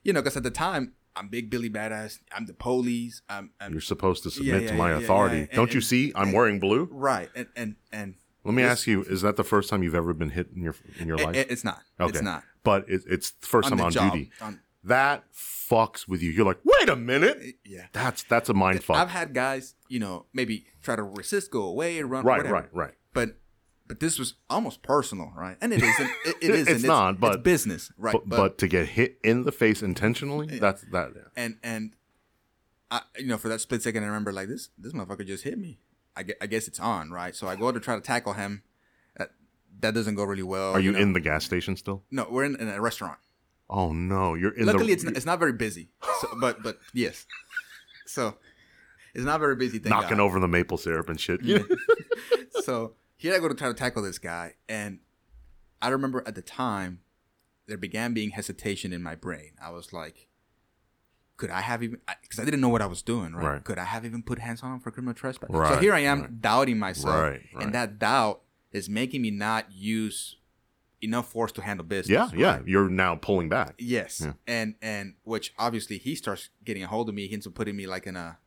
[0.04, 2.20] you know, because at the time, I'm Big Billy Badass.
[2.36, 3.22] I'm the police.
[3.30, 5.38] I'm, I'm You're supposed to submit yeah, to my yeah, yeah, authority.
[5.40, 5.56] yeah.
[5.56, 6.12] Don't And- you see?
[6.16, 6.90] I'm wearing blue.
[6.92, 7.30] right.
[7.36, 10.30] And, and, and Let me ask you: Is that the first time you've ever been
[10.30, 11.36] hit in your in your life?
[11.36, 11.82] it- it's not.
[12.00, 12.10] Okay.
[12.12, 12.44] It's not.
[12.64, 14.14] But it, it's the first time the on job.
[14.14, 14.32] duty.
[14.42, 16.30] On- That fucks with you.
[16.32, 17.56] You're like, wait a minute.
[17.66, 17.88] yeah.
[17.92, 18.98] That's that's a mind fuck.
[18.98, 22.24] I've had guys, you know, maybe try to resist, go away, and run.
[22.24, 22.54] right, whatever.
[22.56, 22.94] right, right.
[23.14, 23.38] But
[23.88, 25.58] but this was almost personal, right?
[25.62, 26.10] And it isn't.
[26.26, 26.88] It, it It's isn't.
[26.88, 28.14] not, but- it's business, right?
[28.14, 31.14] But, but to get hit in the face intentionally, that's that.
[31.36, 31.96] and and
[32.92, 35.58] I, you know, for that split second, I remember like this this motherfucker just hit
[35.58, 35.80] me.
[36.16, 37.36] I, gue- I guess it's on, right?
[37.36, 38.64] So I go to try to tackle him.
[39.18, 39.32] That,
[39.82, 40.74] that doesn't go really well.
[40.74, 41.00] Are you know.
[41.00, 42.04] in the gas station still?
[42.12, 43.20] No, we're in, in a restaurant.
[43.70, 44.94] Oh no, you're in Luckily, the.
[44.94, 45.90] it's not, it's not very busy.
[46.22, 47.26] So, but but yes,
[48.06, 48.36] so
[49.14, 49.80] it's not very busy.
[49.80, 50.24] Thank knocking God.
[50.24, 51.42] over the maple syrup and shit.
[52.64, 55.00] so here I go to try to tackle this guy, and
[55.82, 57.02] I remember at the time
[57.68, 59.54] there began being hesitation in my brain.
[59.62, 60.28] I was like,
[61.38, 62.00] could I have even?
[62.22, 63.34] Because I, didn't know what I was doing.
[63.34, 63.54] Right?
[63.54, 63.64] Right.
[63.64, 65.50] Could I have even put hands on him for criminal trespass?
[65.50, 66.42] Right, so here I am right.
[66.42, 70.38] doubting myself, and that doubt is making me not use
[71.02, 72.32] enough force to handle business.
[72.34, 72.60] yeah, yeah.
[72.66, 73.76] You're now pulling back.
[73.78, 74.34] Yes, Yeah.
[74.48, 77.28] and and which obviously he starts getting a hold of me.
[77.28, 78.38] He ends up putting me like in a,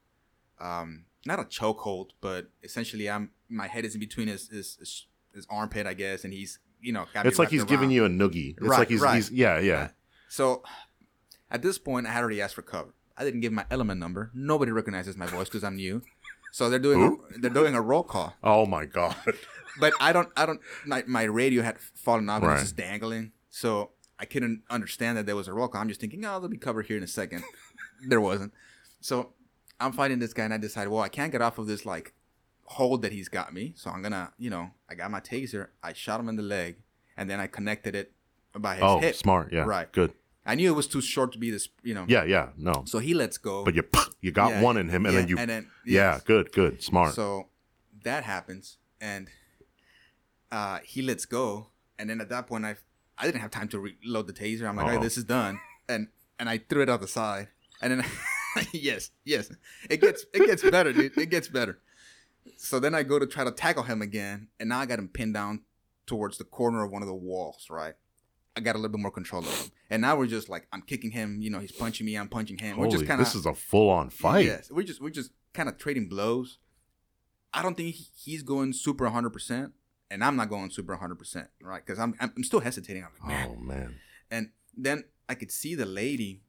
[0.60, 5.06] um, not a chokehold, but essentially I'm my head is in between his his his,
[5.34, 7.06] his armpit, I guess, and he's you know.
[7.14, 8.52] It's like he's giving you a noogie.
[8.56, 9.16] It's Right, like he's, right.
[9.16, 9.90] he's yeah, yeah.
[10.28, 10.62] So
[11.50, 12.94] at this point, I had already asked for cover.
[13.16, 14.30] I didn't give my element number.
[14.34, 16.02] Nobody recognizes my voice because I'm new.
[16.52, 17.24] So they're doing Who?
[17.34, 19.16] a, they're doing a roll call, Oh my god.
[19.80, 22.54] but I don't I don't my, my radio had fallen off and Right.
[22.54, 25.80] it's just dangling, so I couldn't understand that there was a roll call.
[25.80, 27.44] I'm just thinking, oh, they'll be covered here in a second.
[28.08, 28.52] there wasn't.
[29.00, 29.34] So
[29.78, 32.14] I'm fighting this guy, and I decide, well, I can't get off of this like
[32.64, 35.92] hold that he's got me, so I'm gonna, you know, I got my taser, I
[35.92, 36.76] shot him in the leg,
[37.16, 38.12] and then I connected it
[38.54, 39.14] by his oh, hip.
[39.14, 39.52] smart.
[39.52, 39.64] Yeah.
[39.64, 39.90] Right.
[39.92, 40.12] Good.
[40.48, 42.06] I knew it was too short to be this, you know.
[42.08, 42.48] Yeah, yeah.
[42.56, 42.84] No.
[42.86, 43.64] So he lets go.
[43.64, 43.84] But you
[44.22, 46.82] you got Yeah, one in him and yeah, then you and then Yeah, good, good.
[46.82, 47.14] Smart.
[47.14, 47.48] So
[48.02, 49.28] that happens, and
[50.50, 51.68] uh, he lets go,
[51.98, 52.76] and then at that point, I
[53.18, 54.66] I didn't have time to reload the taser.
[54.66, 54.86] I'm like.
[54.86, 57.48] "Hey, this is done," and and I threw it out the side,
[57.82, 58.06] and then
[58.72, 59.52] yes, yes,
[59.90, 61.18] it gets it gets better, dude.
[61.18, 61.78] It gets better.
[62.56, 65.08] So then I go to try to tackle him again, and now I got him
[65.08, 65.64] pinned down
[66.06, 67.94] towards the corner of one of the walls, right?
[68.58, 70.82] I got a little bit more control of him, and now we're just like I'm
[70.82, 71.40] kicking him.
[71.40, 72.16] You know, he's punching me.
[72.16, 72.76] I'm punching him.
[72.76, 74.46] we're Holy, just kind of this is a full on fight.
[74.46, 76.58] Yes, we're just we're just kind of trading blows.
[77.54, 79.72] I don't think he's going super 100, percent
[80.10, 81.84] and I'm not going super 100, percent right?
[81.84, 83.04] Because I'm I'm still hesitating.
[83.04, 83.48] I'm like, man.
[83.50, 83.94] Oh man.
[84.30, 86.42] And then I could see the lady,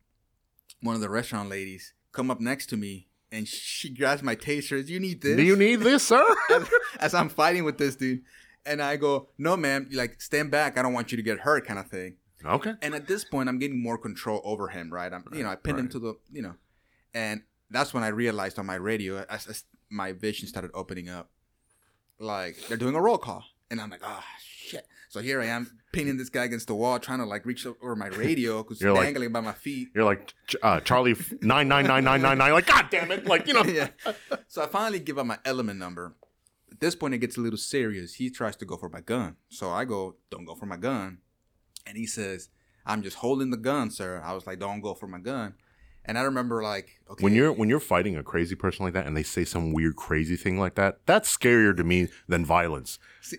[0.81, 4.85] one of the restaurant ladies, come up next to me, and she grabs my taser.
[4.85, 5.35] You need this?
[5.35, 6.25] Do you need this, sir?
[6.49, 8.23] as, as I'm fighting with this dude,
[8.69, 10.77] and I go, no, ma'am, like stand back.
[10.77, 12.17] I don't want you to get hurt, kind of thing.
[12.45, 12.73] okay.
[12.81, 15.11] And at this point, I'm getting more control over him, right?
[15.11, 16.53] I'm, you know, I pinned him to the, you know,
[17.13, 21.29] and that's when I realized on my radio, as, as my vision started opening up,
[22.19, 24.85] like they're doing a roll call, and I'm like, ah, shit.
[25.09, 27.95] So here I am pinning this guy against the wall, trying to like reach over
[27.95, 29.89] my radio because like- dangling by my feet.
[29.95, 32.51] You're like uh, Charlie nine nine nine nine nine nine.
[32.53, 33.25] Like God damn it!
[33.25, 33.63] Like you know.
[33.79, 33.89] yeah.
[34.47, 36.15] So I finally give up my element number.
[36.71, 38.15] At this point, it gets a little serious.
[38.15, 39.35] He tries to go for my gun.
[39.49, 41.19] So I go, don't go for my gun.
[41.87, 42.49] And he says,
[42.85, 44.21] I'm just holding the gun, sir.
[44.23, 45.55] I was like, don't go for my gun.
[46.05, 47.23] And I remember like, okay.
[47.23, 49.95] When you're when you're fighting a crazy person like that and they say some weird
[49.95, 52.97] crazy thing like that, that's scarier to me than violence.
[53.21, 53.37] See-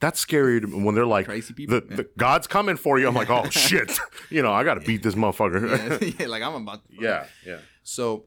[0.00, 1.80] That's scarier to me when they're like, Crazy people?
[1.80, 3.06] the, the God's coming for you.
[3.08, 3.96] I'm like, oh shit,
[4.30, 6.00] you know, I got to beat this motherfucker.
[6.00, 6.94] yeah, yeah, like I'm about to.
[6.98, 7.58] yeah, yeah.
[7.82, 8.24] So,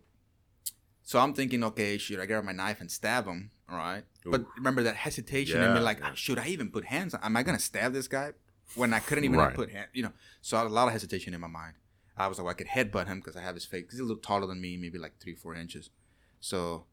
[1.04, 3.52] so I'm thinking, okay, should I grab my knife and stab him?
[3.72, 4.04] Right.
[4.26, 6.12] But remember that hesitation and Yeah, me like, yeah.
[6.14, 7.22] should I even put hands on?
[7.24, 8.34] Am I gonna stab this guy
[8.76, 9.56] when I couldn't even Right.
[9.56, 9.88] put hand?
[9.94, 10.12] You know.
[10.42, 11.76] So I had a lot of hesitation in my mind.
[12.18, 13.86] I was like, well, I could headbutt him because I have his face.
[13.90, 15.90] He's a little taller than me, maybe like three, four inches.
[16.40, 16.86] So,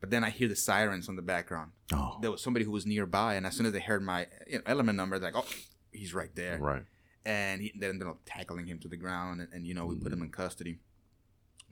[0.00, 1.72] but then I hear the sirens on the background.
[1.92, 4.58] Oh, There was somebody who was nearby, and as soon as they heard my you
[4.58, 5.48] know, element number, they're like, oh,
[5.92, 6.58] he's right there.
[6.58, 6.84] right.
[7.24, 9.96] and he, they ended up tackling him to the ground, and, and you know we
[9.96, 10.78] put him in custody.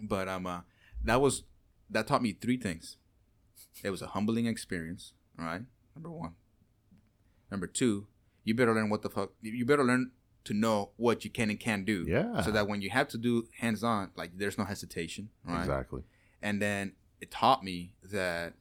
[0.01, 0.61] But um, uh,
[1.05, 1.45] that was
[1.91, 2.97] that taught me three things.
[3.83, 5.12] It was a humbling experience.
[5.39, 5.62] All right,
[5.95, 6.35] number one.
[7.51, 8.07] Number two,
[8.45, 9.33] you better learn what the fuck.
[9.43, 10.12] You better learn
[10.45, 12.05] to know what you can and can't do.
[12.07, 12.43] Yeah.
[12.43, 15.31] So that when you have to do hands on, like there's no hesitation.
[15.45, 15.61] Right.
[15.61, 16.03] Exactly.
[16.43, 18.55] And then it taught me that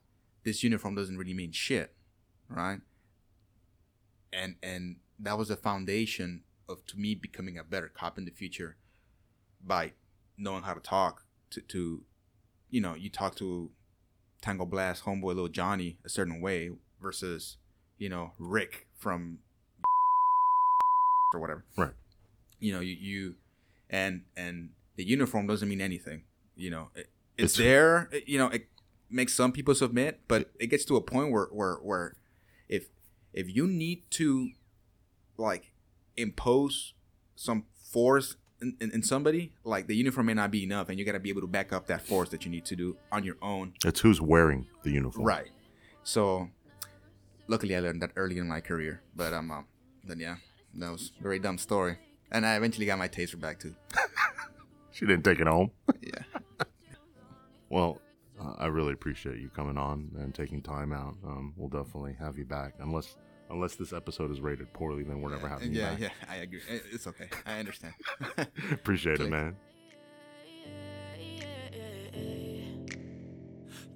[0.43, 1.93] this uniform doesn't really mean shit,
[2.49, 2.79] right?
[4.31, 8.31] And and that was the foundation of to me becoming a better cop in the
[8.31, 8.77] future
[9.61, 9.93] by
[10.37, 12.03] knowing how to talk to, to
[12.69, 13.71] you know, you talk to
[14.43, 16.69] Tango Blast, homeboy little Johnny a certain way
[17.01, 17.55] versus,
[17.97, 19.39] you know, Rick from
[21.33, 21.63] or whatever.
[21.77, 21.93] Right.
[22.59, 23.35] You know, you, you
[23.89, 26.23] and and the uniform doesn't mean anything.
[26.55, 28.09] You know, it, it's, It's- there.
[28.11, 28.67] it- you know, it
[29.09, 32.15] makes some people submit, but it gets to a point where where where
[32.67, 32.89] if
[33.33, 34.49] if you need to
[35.37, 35.71] like
[36.17, 36.93] impose
[37.35, 41.05] some force in, in, in somebody, like the uniform may not be enough, and you
[41.05, 43.23] got to be able to back up that force that you need to do on
[43.23, 43.73] your own.
[43.85, 45.25] It's who's wearing the uniform.
[45.25, 45.51] Right.
[46.03, 46.49] So,
[47.47, 49.01] luckily, I learned that early in my career.
[49.15, 49.65] But um, um
[50.03, 50.37] then yeah,
[50.75, 51.97] that was a very dumb story.
[52.31, 53.75] And I eventually got my taser back too.
[54.93, 55.71] She didn't take it home.
[56.01, 56.21] Yeah.
[57.69, 57.99] Well,
[58.39, 61.15] uh, I really appreciate you coming on and taking time out.
[61.25, 63.15] Um, we'll definitely have you back, unless
[63.53, 65.99] unless this episode is rated poorly, then we're never having you yeah, back.
[65.99, 66.59] yeah, I agree.
[66.91, 67.29] It's okay.
[67.45, 67.93] I understand.
[68.71, 69.55] appreciate it, man.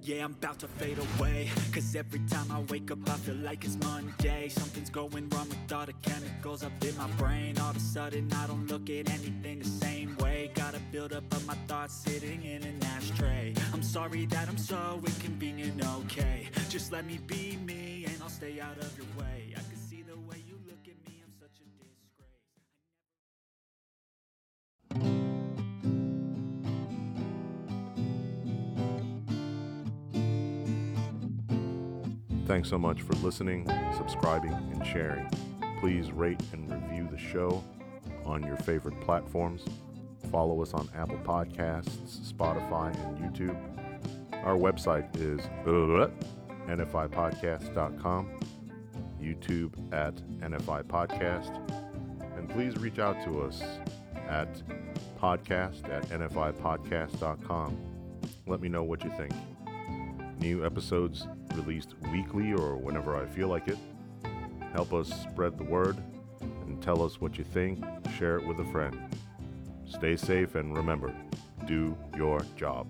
[0.00, 1.50] Yeah, I'm about to fade away.
[1.70, 4.48] Cause every time I wake up, I feel like it's Monday.
[4.48, 7.58] Something's going wrong with all the chemicals up in my brain.
[7.58, 10.50] All of a sudden, I don't look at anything the same way.
[10.54, 13.52] Gotta build up of my thoughts sitting in an ashtray.
[13.74, 16.48] I'm sorry that I'm so inconvenient, okay.
[16.68, 19.54] Just let me be me and I'll stay out of your way.
[19.56, 21.64] I can see the way you look at me, I'm such a
[32.20, 32.46] disgrace.
[32.46, 33.66] Thanks so much for listening,
[33.96, 35.26] subscribing, and sharing.
[35.80, 37.64] Please rate and review the show
[38.26, 39.64] on your favorite platforms.
[40.30, 43.56] Follow us on Apple Podcasts, Spotify, and YouTube.
[44.44, 45.40] Our website is
[46.68, 48.40] nfipodcast.com,
[49.20, 51.56] YouTube at NFI Podcast,
[52.36, 53.62] and please reach out to us
[54.28, 54.62] at
[55.20, 57.76] podcast at nfipodcast.com.
[58.46, 59.32] Let me know what you think.
[60.38, 63.78] New episodes released weekly or whenever I feel like it.
[64.72, 65.96] Help us spread the word
[66.40, 67.84] and tell us what you think.
[68.16, 68.96] Share it with a friend.
[69.86, 71.12] Stay safe and remember
[71.68, 72.86] do your job.